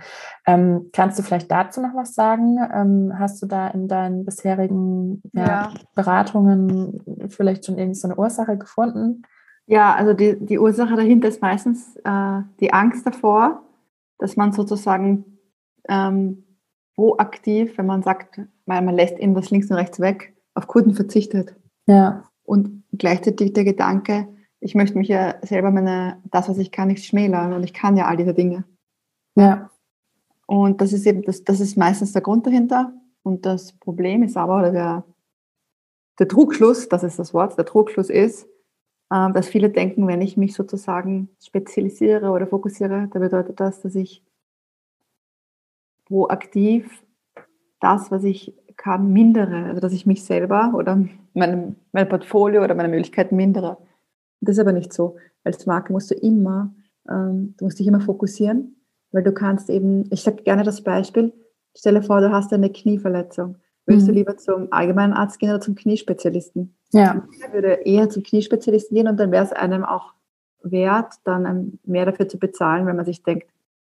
[0.47, 2.57] Ähm, kannst du vielleicht dazu noch was sagen?
[2.73, 5.73] Ähm, hast du da in deinen bisherigen ja, ja.
[5.93, 9.21] Beratungen vielleicht schon irgendwie so eine Ursache gefunden?
[9.65, 13.63] Ja, also die, die Ursache dahinter ist meistens äh, die Angst davor,
[14.17, 15.39] dass man sozusagen
[15.87, 16.43] ähm,
[16.95, 21.55] proaktiv, wenn man sagt, weil man lässt irgendwas links und rechts weg, auf Kunden verzichtet.
[21.87, 22.23] Ja.
[22.43, 24.27] Und gleichzeitig der Gedanke,
[24.59, 27.97] ich möchte mich ja selber meine, das, was ich kann, nicht schmälern und ich kann
[27.97, 28.65] ja all diese Dinge.
[29.35, 29.69] Ja.
[30.45, 32.93] Und das ist eben, das, das ist meistens der Grund dahinter.
[33.23, 35.03] Und das Problem ist aber, oder der,
[36.19, 38.47] der Trugschluss, das ist das Wort, der Trugschluss ist,
[39.13, 44.23] dass viele denken, wenn ich mich sozusagen spezialisiere oder fokussiere, dann bedeutet das, dass ich
[46.05, 47.03] proaktiv
[47.79, 49.65] das, was ich kann, mindere.
[49.65, 51.03] Also dass ich mich selber oder
[51.35, 53.77] mein, mein Portfolio oder meine Möglichkeiten mindere.
[54.41, 55.17] Das ist aber nicht so.
[55.43, 56.73] Als Marke musst du immer,
[57.07, 58.77] ähm, du musst dich immer fokussieren,
[59.11, 61.33] weil du kannst eben, ich sage gerne das Beispiel,
[61.75, 63.57] stelle vor, du hast eine Knieverletzung.
[63.85, 64.11] Würdest mhm.
[64.11, 66.75] du lieber zum allgemeinen Arzt gehen oder zum Kniespezialisten?
[66.93, 67.27] Ja.
[67.31, 70.13] Ich würde eher zum Kniespezialisten gehen und dann wäre es einem auch
[70.61, 73.47] wert, dann mehr dafür zu bezahlen, wenn man sich denkt,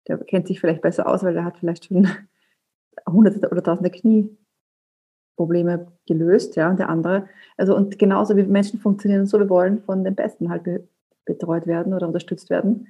[0.09, 2.09] der kennt sich vielleicht besser aus, weil der hat vielleicht schon
[3.09, 7.29] hunderte oder tausende Knieprobleme gelöst, ja, und der andere.
[7.57, 10.87] Also und genauso wie Menschen funktionieren so, wir wollen von den Besten halt be
[11.25, 12.89] betreut werden oder unterstützt werden.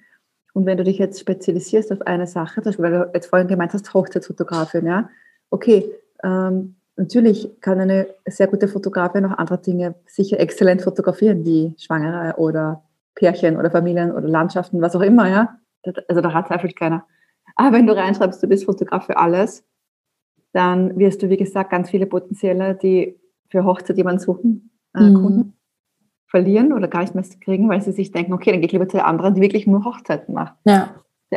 [0.55, 3.49] Und wenn du dich jetzt spezialisierst auf eine Sache, zum Beispiel, weil du jetzt vorhin
[3.49, 5.11] gemeint hast, Hochzeitsfotografin, ja,
[5.51, 5.91] okay,
[6.23, 12.37] ähm, Natürlich kann eine sehr gute Fotografin noch andere Dinge sicher exzellent fotografieren, wie Schwangere
[12.39, 12.83] oder
[13.15, 15.59] Pärchen oder Familien oder Landschaften, was auch immer, ja.
[16.09, 17.07] Also da zweifelt keiner.
[17.55, 19.65] Aber wenn du reinschreibst, du bist Fotograf für alles,
[20.53, 23.17] dann wirst du, wie gesagt, ganz viele Potenziale, die
[23.49, 25.15] für Hochzeit jemanden suchen, äh, mhm.
[25.15, 25.53] Kunden,
[26.27, 28.97] verlieren oder gar nicht mehr kriegen, weil sie sich denken, okay, dann geht lieber zu
[28.97, 30.57] der anderen, die wirklich nur Hochzeiten macht.
[30.65, 30.95] Ja.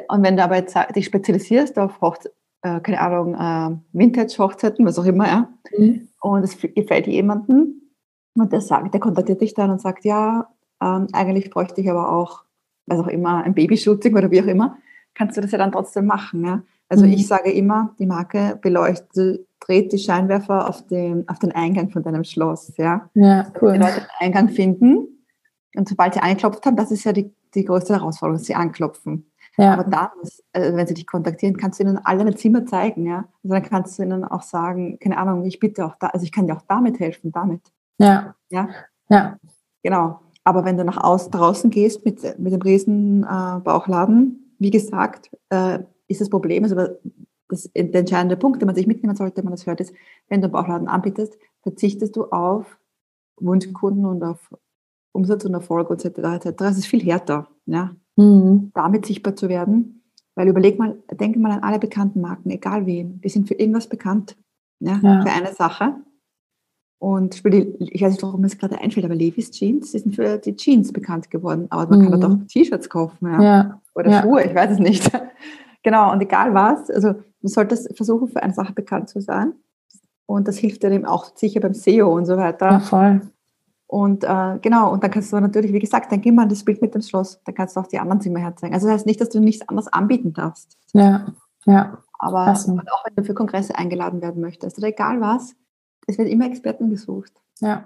[0.08, 5.06] Und wenn du aber dich spezialisierst auf Hochzeit, äh, keine Ahnung, äh, Vintage-Hochzeiten, was auch
[5.06, 5.50] immer, ja.
[5.78, 6.08] Mhm.
[6.22, 7.82] Und es gefällt jemandem.
[8.36, 10.50] Und der sagt, der kontaktiert dich dann und sagt, ja,
[10.82, 12.44] ähm, eigentlich bräuchte ich aber auch,
[12.86, 14.78] was auch immer, ein Babyshooting oder wie auch immer.
[15.14, 16.64] Kannst du das ja dann trotzdem machen, ja.
[16.88, 17.14] Also mhm.
[17.14, 22.04] ich sage immer, die Marke beleuchtet, dreht die Scheinwerfer auf den, auf den Eingang von
[22.04, 23.10] deinem Schloss, ja.
[23.14, 23.74] Ja, cool.
[23.74, 25.26] Die Leute den Eingang finden.
[25.76, 29.31] Und sobald sie angeklopft haben, das ist ja die, die größte Herausforderung, dass sie anklopfen.
[29.58, 29.74] Ja.
[29.74, 30.10] Aber dann,
[30.54, 33.26] also wenn sie dich kontaktieren, kannst du ihnen alle ein Zimmer zeigen, ja.
[33.44, 36.32] Also dann kannst du ihnen auch sagen, keine Ahnung, ich bitte auch da, also ich
[36.32, 37.62] kann dir auch damit helfen, damit.
[37.98, 38.36] Ja.
[38.50, 38.70] Ja.
[39.10, 39.38] Ja.
[39.84, 40.22] Genau.
[40.44, 45.30] Aber wenn du nach außen draußen gehst mit, mit dem riesen äh, Bauchladen, wie gesagt,
[45.50, 46.76] äh, ist das Problem, also
[47.50, 49.94] das, der entscheidende Punkt, den man sich mitnehmen sollte, wenn man das hört, ist,
[50.30, 52.80] wenn du einen Bauchladen anbietest, verzichtest du auf
[53.40, 54.54] Wunschkunden und auf
[55.12, 56.06] Umsatz und Erfolg etc.
[56.06, 56.50] etc.
[56.58, 57.48] Das ist viel härter.
[57.66, 58.72] Ja mhm.
[58.74, 60.04] damit sichtbar zu werden.
[60.36, 63.88] Weil überleg mal, denk mal an alle bekannten Marken, egal wen, die sind für irgendwas
[63.88, 64.38] bekannt,
[64.80, 65.22] ja, ja.
[65.22, 65.96] für eine Sache.
[67.00, 67.44] Und ich
[68.02, 70.94] weiß nicht, warum mir es gerade einfällt, aber Levi's Jeans, die sind für die Jeans
[70.94, 71.66] bekannt geworden.
[71.70, 72.12] Aber man mhm.
[72.12, 73.26] kann dort auch T-Shirts kaufen.
[73.26, 73.42] Ja.
[73.42, 73.82] ja.
[73.96, 74.22] Oder ja.
[74.22, 75.12] Schuhe, ich weiß es nicht.
[75.84, 79.54] genau, und egal was, also du solltest versuchen, für eine Sache bekannt zu sein.
[80.28, 82.70] Und das hilft dir eben auch sicher beim SEO und so weiter.
[82.70, 83.22] Ja, voll.
[83.92, 86.82] Und äh, genau, und dann kannst du natürlich, wie gesagt, dann geh mal das Bild
[86.82, 88.74] mit dem Schloss, dann kannst du auch die anderen Zimmer herzeigen.
[88.74, 90.78] Also das heißt nicht, dass du nichts anderes anbieten darfst.
[90.94, 91.26] Ja,
[91.66, 91.98] ja.
[92.18, 92.72] Aber also.
[92.72, 95.56] auch wenn du für Kongresse eingeladen werden möchtest oder egal was,
[96.08, 97.34] es wird immer Experten gesucht.
[97.60, 97.84] Ja,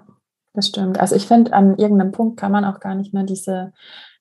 [0.54, 1.00] das stimmt.
[1.00, 3.72] Also ich finde, an irgendeinem Punkt kann man auch gar nicht mehr diese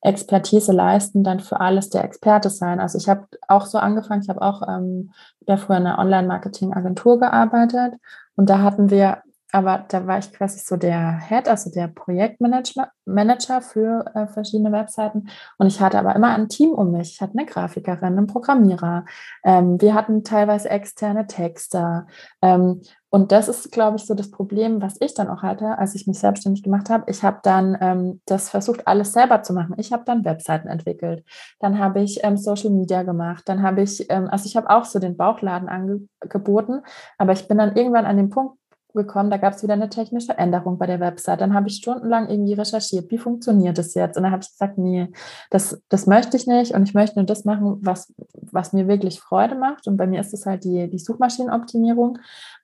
[0.01, 2.79] Expertise leisten, dann für alles der Experte sein.
[2.79, 5.11] Also ich habe auch so angefangen, ich habe auch ähm,
[5.47, 7.93] ja früher in einer Online-Marketing-Agentur gearbeitet
[8.35, 9.19] und da hatten wir
[9.55, 14.73] aber da war ich quasi so der Head, also der Projektmanager Manager für äh, verschiedene
[14.73, 15.29] Webseiten.
[15.57, 17.13] Und ich hatte aber immer ein Team um mich.
[17.13, 19.05] Ich hatte eine Grafikerin, einen Programmierer.
[19.45, 22.05] Ähm, wir hatten teilweise externe Texter.
[22.41, 25.95] Ähm, und das ist, glaube ich, so das Problem, was ich dann auch hatte, als
[25.95, 27.09] ich mich selbstständig gemacht habe.
[27.09, 29.75] Ich habe dann ähm, das versucht, alles selber zu machen.
[29.77, 31.23] Ich habe dann Webseiten entwickelt.
[31.61, 33.43] Dann habe ich ähm, Social Media gemacht.
[33.45, 36.81] Dann habe ich, ähm, also ich habe auch so den Bauchladen angeboten.
[37.17, 38.57] Aber ich bin dann irgendwann an den Punkt
[38.95, 41.41] gekommen, da gab es wieder eine technische Änderung bei der Website.
[41.41, 44.17] Dann habe ich stundenlang irgendwie recherchiert, wie funktioniert das jetzt?
[44.17, 45.11] Und dann habe ich gesagt, nee,
[45.51, 48.13] das, das möchte ich nicht und ich möchte nur das machen, was,
[48.51, 49.87] was mir wirklich Freude macht.
[49.87, 52.17] Und bei mir ist es halt die, die Suchmaschinenoptimierung,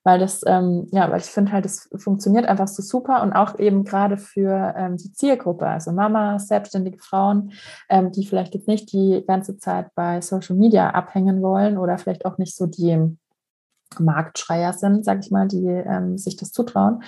[0.03, 3.59] weil das, ähm, ja, weil ich finde halt, es funktioniert einfach so super und auch
[3.59, 7.51] eben gerade für ähm, die Zielgruppe, also Mamas, selbstständige Frauen,
[7.89, 12.25] ähm, die vielleicht jetzt nicht die ganze Zeit bei Social Media abhängen wollen oder vielleicht
[12.25, 13.17] auch nicht so die
[13.99, 17.03] Marktschreier sind, sage ich mal, die ähm, sich das zutrauen.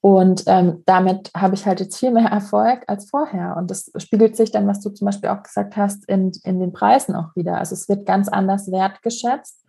[0.00, 3.56] Und ähm, damit habe ich halt jetzt viel mehr Erfolg als vorher.
[3.56, 6.72] Und das spiegelt sich dann, was du zum Beispiel auch gesagt hast, in, in den
[6.72, 7.58] Preisen auch wieder.
[7.58, 9.64] Also es wird ganz anders wertgeschätzt.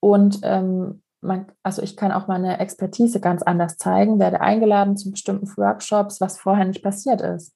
[0.00, 5.10] Und ähm, man, also ich kann auch meine Expertise ganz anders zeigen, werde eingeladen zu
[5.10, 7.54] bestimmten Workshops, was vorher nicht passiert ist.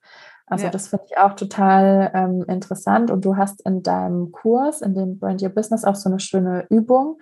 [0.51, 0.71] Also ja.
[0.71, 3.11] das finde ich auch total ähm, interessant.
[3.11, 6.67] Und du hast in deinem Kurs, in dem Brand Your Business, auch so eine schöne
[6.71, 7.19] Übung.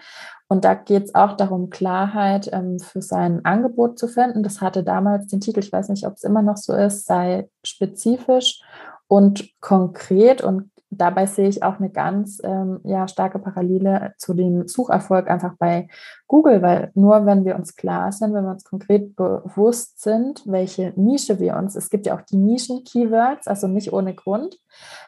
[0.49, 4.43] Und da geht es auch darum, Klarheit ähm, für sein Angebot zu finden.
[4.43, 7.49] Das hatte damals den Titel, ich weiß nicht, ob es immer noch so ist, sei
[7.65, 8.61] spezifisch
[9.09, 14.69] und konkret und dabei sehe ich auch eine ganz ähm, ja, starke Parallele zu dem
[14.69, 15.89] Sucherfolg einfach bei
[16.27, 20.93] Google, weil nur wenn wir uns klar sind, wenn wir uns konkret bewusst sind, welche
[20.97, 24.59] Nische wir uns, es gibt ja auch die Nischen-Keywords, also nicht ohne Grund,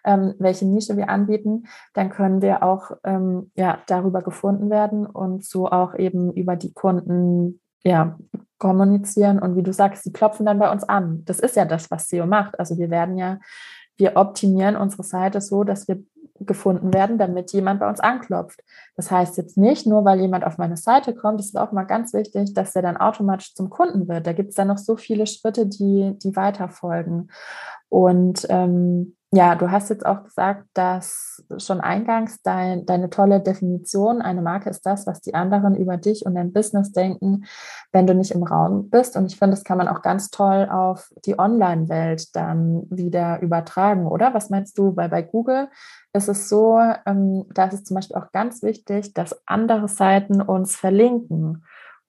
[0.05, 1.65] ähm, welche Nische wir anbieten,
[1.95, 6.73] dann können wir auch ähm, ja, darüber gefunden werden und so auch eben über die
[6.73, 8.19] Kunden ja,
[8.59, 11.25] kommunizieren und wie du sagst, sie klopfen dann bei uns an.
[11.25, 12.59] Das ist ja das, was SEO macht.
[12.59, 13.39] Also wir werden ja
[13.99, 16.03] wir optimieren unsere Seite so, dass wir
[16.41, 18.63] gefunden werden, damit jemand bei uns anklopft.
[18.97, 21.85] Das heißt jetzt nicht, nur weil jemand auf meine Seite kommt, das ist auch mal
[21.85, 24.27] ganz wichtig, dass er dann automatisch zum Kunden wird.
[24.27, 27.29] Da gibt es dann noch so viele Schritte, die, die weiter folgen.
[27.89, 34.23] Und ähm, ja, du hast jetzt auch gesagt, dass schon eingangs dein, deine tolle Definition,
[34.23, 37.45] eine Marke ist das, was die anderen über dich und dein Business denken,
[37.93, 39.17] wenn du nicht im Raum bist.
[39.17, 44.07] Und ich finde, das kann man auch ganz toll auf die Online-Welt dann wieder übertragen,
[44.07, 44.33] oder?
[44.33, 44.97] Was meinst du?
[44.97, 45.69] Weil bei Google
[46.15, 50.41] ist es so, ähm, da ist es zum Beispiel auch ganz wichtig, dass andere Seiten
[50.41, 51.65] uns verlinken.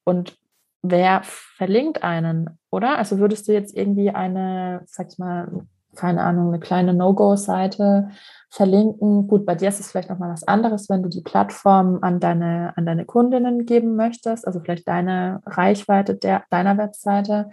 [0.06, 0.38] Und
[0.82, 2.98] wer verlinkt einen, oder?
[2.98, 5.66] Also würdest du jetzt irgendwie eine, sag ich mal,
[6.00, 8.10] keine Ahnung, eine kleine No-Go-Seite
[8.50, 9.28] verlinken.
[9.28, 12.74] Gut, bei dir ist es vielleicht nochmal was anderes, wenn du die Plattform an deine,
[12.78, 17.50] an deine Kundinnen geben möchtest, also vielleicht deine Reichweite der, deiner Webseite.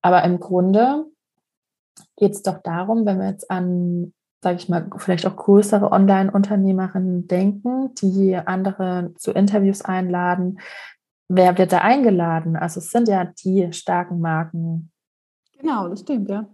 [0.00, 1.04] Aber im Grunde
[2.16, 7.28] geht es doch darum, wenn wir jetzt an, sage ich mal, vielleicht auch größere Online-Unternehmerinnen
[7.28, 10.60] denken, die andere zu Interviews einladen,
[11.28, 12.56] wer wird da eingeladen?
[12.56, 14.90] Also es sind ja die starken Marken.
[15.58, 16.46] Genau, das stimmt, ja.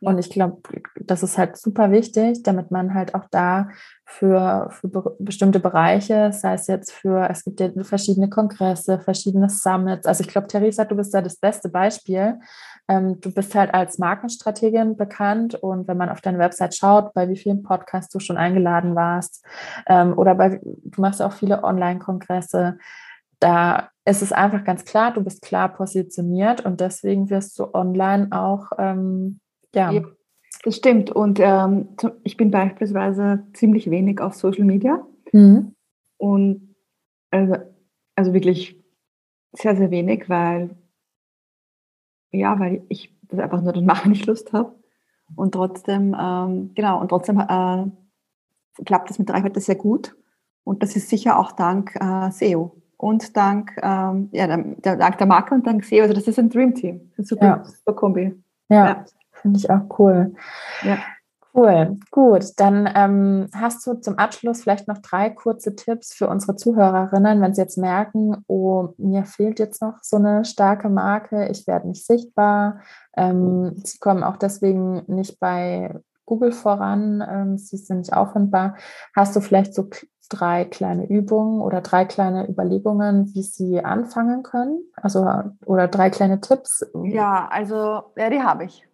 [0.00, 0.62] Und ich glaube,
[0.96, 3.68] das ist halt super wichtig, damit man halt auch da
[4.06, 9.50] für, für be bestimmte Bereiche, sei es jetzt für, es gibt ja verschiedene Kongresse, verschiedene
[9.50, 10.06] Summits.
[10.06, 12.38] Also ich glaube, Theresa, du bist da das beste Beispiel.
[12.88, 17.28] Ähm, du bist halt als Markenstrategin bekannt und wenn man auf deine Website schaut, bei
[17.28, 19.44] wie vielen Podcasts du schon eingeladen warst
[19.86, 22.78] ähm, oder bei, du machst auch viele Online-Kongresse,
[23.38, 28.28] da ist es einfach ganz klar, du bist klar positioniert und deswegen wirst du online
[28.32, 29.40] auch ähm,
[29.74, 29.90] ja.
[29.90, 30.02] ja.
[30.64, 31.10] Das stimmt.
[31.10, 31.88] Und ähm,
[32.22, 35.06] ich bin beispielsweise ziemlich wenig auf Social Media.
[35.32, 35.74] Mhm.
[36.18, 36.74] Und
[37.30, 37.56] also,
[38.14, 38.78] also wirklich
[39.52, 40.76] sehr, sehr wenig, weil
[42.32, 44.74] ja, weil ich das einfach nur dann machen nicht Lust habe.
[45.36, 47.86] Und trotzdem, ähm, genau, und trotzdem äh,
[48.84, 50.16] klappt das mit der Reichweite sehr gut.
[50.64, 52.76] Und das ist sicher auch dank äh, SEO.
[52.96, 56.02] und dank, ähm, ja, der, dank der Marke und dank SEO.
[56.02, 57.12] Also das ist ein Dream Team.
[57.16, 57.64] Ein super, ja.
[57.64, 58.34] super Kombi.
[58.68, 59.04] Ja, ja.
[59.40, 60.34] Finde ich auch cool.
[60.82, 60.98] Ja.
[61.52, 62.44] Cool, gut.
[62.58, 67.54] Dann ähm, hast du zum Abschluss vielleicht noch drei kurze Tipps für unsere Zuhörerinnen, wenn
[67.54, 72.06] sie jetzt merken, oh, mir fehlt jetzt noch so eine starke Marke, ich werde nicht
[72.06, 72.80] sichtbar.
[73.16, 75.92] Ähm, sie kommen auch deswegen nicht bei
[76.24, 78.76] Google voran, ähm, sie sind nicht auffindbar.
[79.16, 79.88] Hast du vielleicht so
[80.28, 84.84] drei kleine Übungen oder drei kleine Überlegungen, wie sie anfangen können?
[84.94, 85.28] Also
[85.66, 86.86] oder drei kleine Tipps?
[87.02, 88.86] Ja, also ja, die habe ich.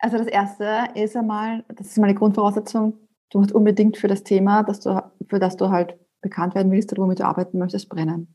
[0.00, 2.94] Also das erste ist einmal, das ist mal eine Grundvoraussetzung,
[3.30, 6.92] du musst unbedingt für das Thema, dass du, für das du halt bekannt werden willst
[6.92, 8.34] oder womit du arbeiten möchtest, brennen.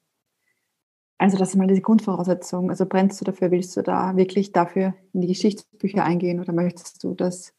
[1.18, 2.70] Also das ist mal diese Grundvoraussetzung.
[2.70, 7.02] Also brennst du dafür, willst du da wirklich dafür in die Geschichtsbücher eingehen oder möchtest
[7.04, 7.54] du, dass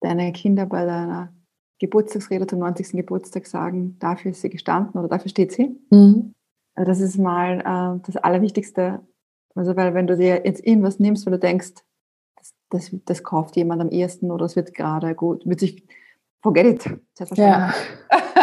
[0.00, 1.32] deine Kinder bei deiner
[1.80, 2.92] Geburtstagsrede zum 90.
[2.92, 5.80] Geburtstag sagen, dafür ist sie gestanden oder dafür steht sie?
[5.90, 6.32] Mhm.
[6.74, 9.00] Also das ist mal äh, das Allerwichtigste.
[9.54, 11.72] Also weil wenn du dir jetzt irgendwas nimmst, weil du denkst,
[12.70, 15.84] das, das kauft jemand am ersten oder es wird gerade gut, wird sich,
[16.42, 17.00] forget it.
[17.36, 17.72] Ja.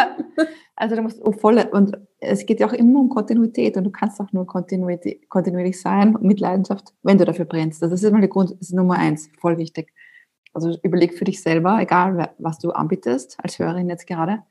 [0.76, 3.90] also du musst oh, voll, und es geht ja auch immer um Kontinuität und du
[3.90, 7.82] kannst auch nur kontinuierlich, kontinuierlich sein mit Leidenschaft, wenn du dafür brennst.
[7.82, 9.92] Also das ist mal die Grund, das ist Nummer eins, voll wichtig.
[10.52, 14.42] Also überleg für dich selber, egal was du anbietest, als Hörerin jetzt gerade,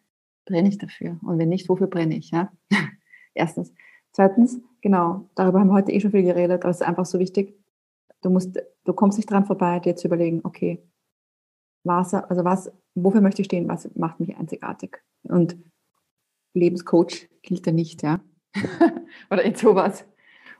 [0.45, 1.17] brenne ich dafür?
[1.23, 2.31] Und wenn nicht, wofür brenne ich?
[2.31, 2.51] Ja?
[3.33, 3.73] Erstens.
[4.11, 7.17] Zweitens, genau, darüber haben wir heute eh schon viel geredet, aber es ist einfach so
[7.19, 7.55] wichtig,
[8.23, 10.81] Du musst, du kommst nicht dran vorbei, dir zu überlegen, okay,
[11.85, 15.03] was, also was, wofür möchte ich stehen, was macht mich einzigartig?
[15.23, 15.57] Und
[16.53, 18.21] Lebenscoach gilt ja nicht, ja.
[19.29, 20.05] Oder in sowas.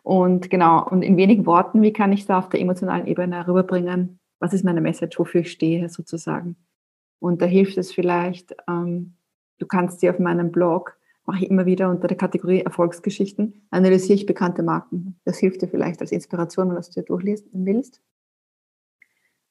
[0.02, 4.20] Und genau, und in wenigen Worten, wie kann ich da auf der emotionalen Ebene rüberbringen?
[4.40, 6.58] Was ist meine Message, wofür ich stehe, sozusagen?
[7.20, 9.16] Und da hilft es vielleicht, ähm,
[9.60, 14.16] du kannst dir auf meinem Blog mache ich immer wieder unter der Kategorie Erfolgsgeschichten, analysiere
[14.16, 15.20] ich bekannte Marken.
[15.26, 18.02] Das hilft dir vielleicht als Inspiration, wenn du dir durchlesen willst.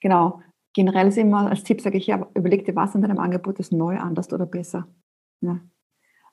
[0.01, 0.41] Genau.
[0.75, 3.73] Generell ist immer als Tipp, sage ich ja, überleg dir, was an deinem Angebot ist
[3.73, 4.89] neu, anders oder besser.
[5.41, 5.61] Ja.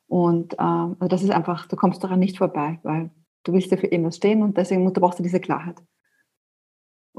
[0.07, 3.11] Und ähm, also das ist einfach, du kommst daran nicht vorbei, weil
[3.43, 5.81] du willst ja für irgendwas stehen und deswegen brauchst du diese Klarheit.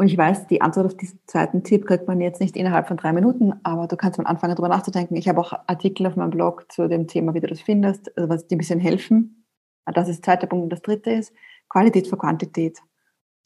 [0.00, 2.96] Und ich weiß, die Antwort auf diesen zweiten Tipp kriegt man jetzt nicht innerhalb von
[2.96, 5.14] drei Minuten, aber du kannst mal anfangen, darüber nachzudenken.
[5.14, 8.30] Ich habe auch Artikel auf meinem Blog zu dem Thema, wie du das findest, also
[8.30, 9.44] was dir ein bisschen helfen.
[9.84, 10.62] Das ist der zweite Punkt.
[10.62, 11.34] Und das dritte ist
[11.68, 12.78] Qualität vor Quantität.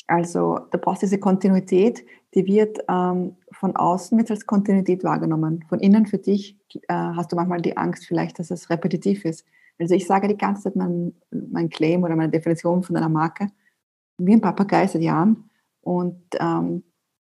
[0.07, 2.05] Also du brauchst diese Kontinuität,
[2.37, 5.65] die wird ähm, von außen mit als Kontinuität wahrgenommen.
[5.69, 9.45] Von innen für dich äh, hast du manchmal die Angst vielleicht, dass es repetitiv ist.
[9.81, 13.49] Also ich sage die ganze Zeit mein, mein Claim oder meine Definition von einer Marke,
[14.19, 15.51] wie ein Papagei seit Jahren.
[15.85, 16.85] Und ähm,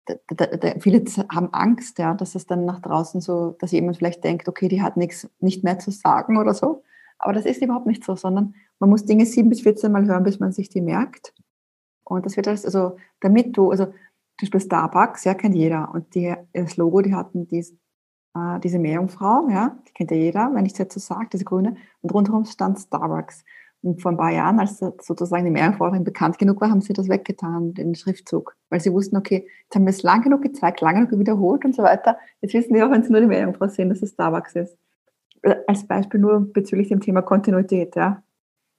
[0.05, 3.97] da, da, da, viele haben Angst, ja, dass es dann nach draußen so, dass jemand
[3.97, 6.83] vielleicht denkt, okay, die hat nichts nicht mehr zu sagen oder so.
[7.17, 10.23] Aber das ist überhaupt nicht so, sondern man muss Dinge sieben bis 14 Mal hören,
[10.23, 11.33] bis man sich die merkt.
[12.03, 13.95] Und das wird alles, also damit du, also zum
[14.41, 15.93] Beispiel Starbucks, ja, kennt jeder.
[15.93, 17.77] Und die, das Logo, die hatten dies,
[18.35, 21.45] äh, diese Meerjungfrau, ja, die kennt ja jeder, wenn ich es jetzt so sage, diese
[21.45, 21.77] grüne.
[22.01, 23.45] Und rundherum stand Starbucks.
[23.83, 27.09] Und vor ein paar Jahren, als sozusagen die Mehrforderung bekannt genug war, haben sie das
[27.09, 28.55] weggetan, den Schriftzug.
[28.69, 31.75] Weil sie wussten, okay, jetzt haben wir es lang genug gezeigt, lang genug wiederholt und
[31.75, 32.17] so weiter.
[32.39, 34.77] Jetzt wissen wir auch, wenn sie nur die Meerjungfrau sehen, dass es Starbucks ist.
[35.41, 38.23] Äh, als Beispiel nur bezüglich dem Thema Kontinuität, ja.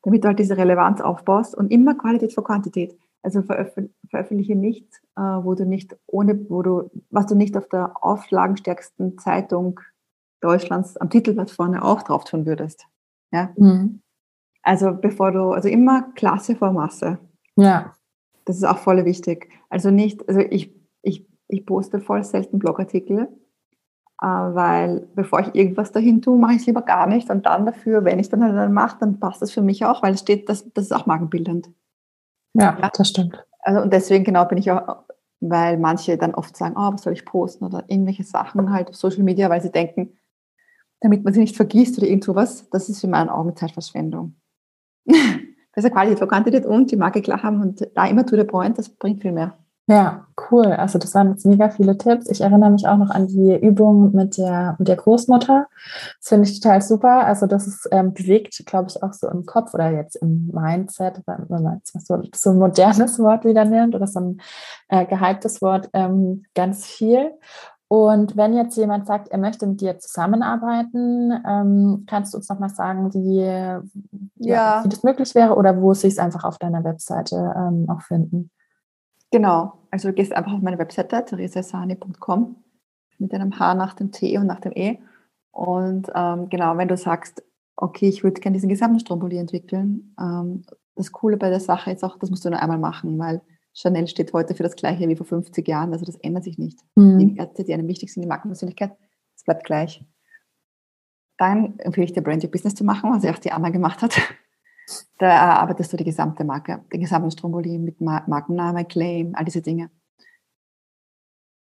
[0.03, 2.99] Damit du halt diese Relevanz aufbaust und immer Qualität vor Quantität.
[3.23, 8.03] Also veröffentliche nichts, äh, wo du nicht ohne, wo du, was du nicht auf der
[8.03, 9.81] auflagenstärksten Zeitung
[10.41, 12.87] Deutschlands am Titelblatt vorne auch drauf tun würdest.
[13.33, 13.51] Ja.
[13.57, 14.01] Mhm.
[14.65, 17.19] Also bevor du, also immer Klasse vor Masse.
[17.57, 17.95] Ja.
[18.47, 19.51] Das ist auch voll wichtig.
[19.69, 23.29] Also nicht, also ich, ich, ich poste voll selten Blogartikel,
[24.23, 27.31] äh, weil bevor ich irgendwas dahin tue, mache ich es lieber gar nicht.
[27.31, 30.03] Und dann dafür, wenn ich dann halt dann mache, dann passt das für mich auch,
[30.03, 31.69] weil es steht, das, das ist auch markenbildend.
[32.55, 33.45] Ja, ja, das stimmt.
[33.61, 35.05] Also und deswegen genau bin ich auch,
[35.41, 38.97] weil manche dann oft sagen, oh, was soll ich posten oder irgendwelche Sachen halt auf
[38.97, 40.17] Social Media, weil sie denken,
[41.01, 44.37] damit man sie nicht vergisst oder irgend sowas, das ist für meinen Augen Zeitverschwendung.
[45.75, 48.79] Besser Qualität vor Quantität und die Marke klar haben und da immer to the point,
[48.79, 49.55] das bringt viel mehr.
[49.87, 50.69] Ja, cool.
[50.69, 52.31] Also das waren jetzt mega viele Tipps.
[52.31, 55.67] Ich erinnere mich auch noch an die Übung mit der, mit der Großmutter.
[56.19, 57.27] Das finde ich total super.
[57.27, 61.21] Also das ist ähm, bewegt, glaube ich, auch so im Kopf oder jetzt im Mindset,
[61.27, 64.41] wenn man so, so ein modernes Wort wieder nimmt oder so ein
[64.89, 67.33] äh, gehyptes Wort, ähm, ganz viel.
[67.95, 72.59] Und wenn jetzt jemand sagt, er möchte mit dir zusammenarbeiten, ähm, kannst du uns noch
[72.59, 73.83] mal sagen, wie, ja.
[74.39, 74.81] ja.
[74.83, 78.51] wie das möglich wäre oder wo sie es einfach auf deiner Webseite ähm, auch finden?
[79.31, 82.57] Genau, also du gehst einfach auf meine Webseite, theresasani.com,
[83.19, 84.99] mit einem H nach dem T und nach dem E.
[85.53, 87.45] Und ähm, genau, wenn du sagst,
[87.77, 90.17] okay, ich würde gerne diesen gesamten Stromboli entwickeln.
[90.19, 90.65] Ähm,
[90.97, 93.41] das Coole bei der Sache ist auch, das musst du nur einmal machen, weil
[93.75, 96.79] Chanel steht heute für das Gleiche wie vor 50 Jahren, also das ändert sich nicht.
[96.95, 97.19] Mhm.
[97.19, 98.97] Die Werte, die einem wichtig sind, die Markenpersönlichkeit,
[99.35, 100.05] das bleibt gleich.
[101.37, 104.03] Dann empfehle ich dir Brand Your Business zu machen, was ja auch die Anna gemacht
[104.03, 104.17] hat.
[105.17, 109.91] Da erarbeitest du die gesamte Marke, den gesamten Stromboli mit Markenname, Claim, all diese Dinge.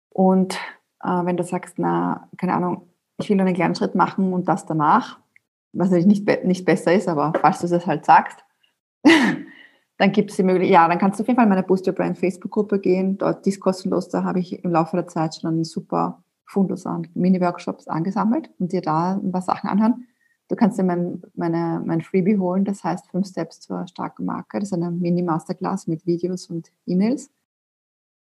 [0.08, 0.54] Und
[1.04, 2.88] äh, wenn du sagst, na, keine Ahnung,
[3.18, 5.20] ich will nur einen kleinen Schritt machen und das danach,
[5.74, 8.40] was natürlich nicht, be nicht besser ist, aber falls du das halt sagst,
[10.00, 11.86] dann gibt es die Möglichkeit, ja, dann kannst du auf jeden Fall in meine Boost
[11.86, 13.18] Your Brand Facebook-Gruppe gehen.
[13.18, 16.86] Dort, die ist kostenlos, da habe ich im Laufe der Zeit schon einen super Fundus
[16.86, 20.08] an Mini-Workshops angesammelt und dir da ein paar Sachen anhören.
[20.48, 24.60] Du kannst dir mein, meine, mein Freebie holen, das heißt Fünf Steps zur starken Marke.
[24.60, 27.30] Das ist eine Mini-Masterclass mit Videos und E-Mails.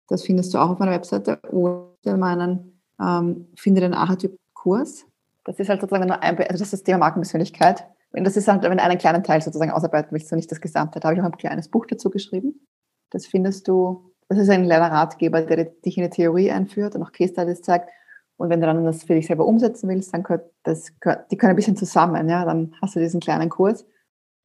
[0.06, 5.06] Das findest du auch auf meiner Webseite oder meinen ähm, Finde den Archetyp-Kurs.
[5.42, 7.84] Das ist halt sozusagen nur ein, also das ist das Thema Markenpersönlichkeit.
[8.22, 11.00] Das ist halt, wenn du einen kleinen Teil sozusagen ausarbeiten willst und nicht das Gesamte.
[11.00, 12.66] Da habe ich auch ein kleines Buch dazu geschrieben.
[13.10, 17.02] Das findest du, das ist ein kleiner Ratgeber, der dich in die Theorie einführt und
[17.02, 17.88] auch Case Studies zeigt.
[18.36, 20.92] Und wenn du dann das für dich selber umsetzen willst, dann gehört das,
[21.30, 23.84] die können ein bisschen zusammen, ja, dann hast du diesen kleinen Kurs.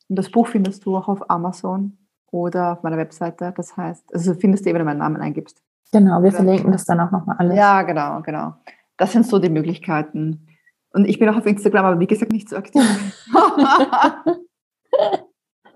[0.07, 1.97] Und das Buch findest du auch auf Amazon
[2.31, 3.53] oder auf meiner Webseite.
[3.55, 5.61] Das heißt, also findest du eben, wenn du meinen Namen eingibst.
[5.91, 7.57] Genau, wir verlinken das dann auch nochmal alles.
[7.57, 8.53] Ja, genau, genau.
[8.97, 10.47] Das sind so die Möglichkeiten.
[10.91, 12.81] Und ich bin auch auf Instagram, aber wie gesagt, nicht so aktiv.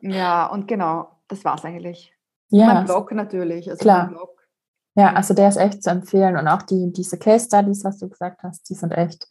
[0.01, 2.13] ja, und genau, das war es eigentlich.
[2.49, 2.73] Ja.
[2.73, 3.69] Mein Blog natürlich.
[3.69, 4.07] Also Klar.
[4.07, 4.33] Blog.
[4.95, 8.09] Ja, also der ist echt zu empfehlen und auch die, diese Case Studies, was du
[8.09, 9.27] gesagt hast, die sind echt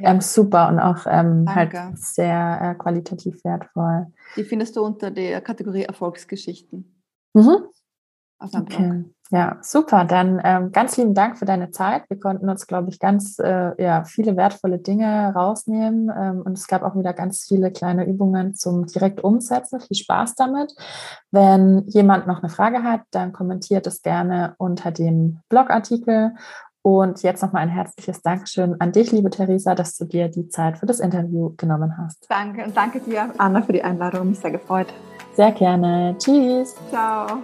[0.00, 0.10] ja.
[0.10, 4.08] ähm, super und auch ähm, halt sehr äh, qualitativ wertvoll.
[4.36, 7.00] Die findest du unter der Kategorie Erfolgsgeschichten.
[7.32, 7.58] Mhm.
[8.52, 9.04] Okay.
[9.30, 10.04] Ja, super.
[10.04, 12.04] Dann ähm, ganz lieben Dank für deine Zeit.
[12.08, 16.10] Wir konnten uns, glaube ich, ganz äh, ja, viele wertvolle Dinge rausnehmen.
[16.16, 19.80] Ähm, und es gab auch wieder ganz viele kleine Übungen zum direkt umsetzen.
[19.80, 20.74] Viel Spaß damit.
[21.30, 26.34] Wenn jemand noch eine Frage hat, dann kommentiert es gerne unter dem Blogartikel.
[26.82, 30.76] Und jetzt nochmal ein herzliches Dankeschön an dich, liebe Theresa, dass du dir die Zeit
[30.76, 32.26] für das Interview genommen hast.
[32.28, 34.28] Danke und danke dir, Anna, für die Einladung.
[34.28, 34.88] Mich sehr gefreut.
[35.34, 36.14] Sehr gerne.
[36.18, 36.76] Tschüss.
[36.90, 37.38] Ciao.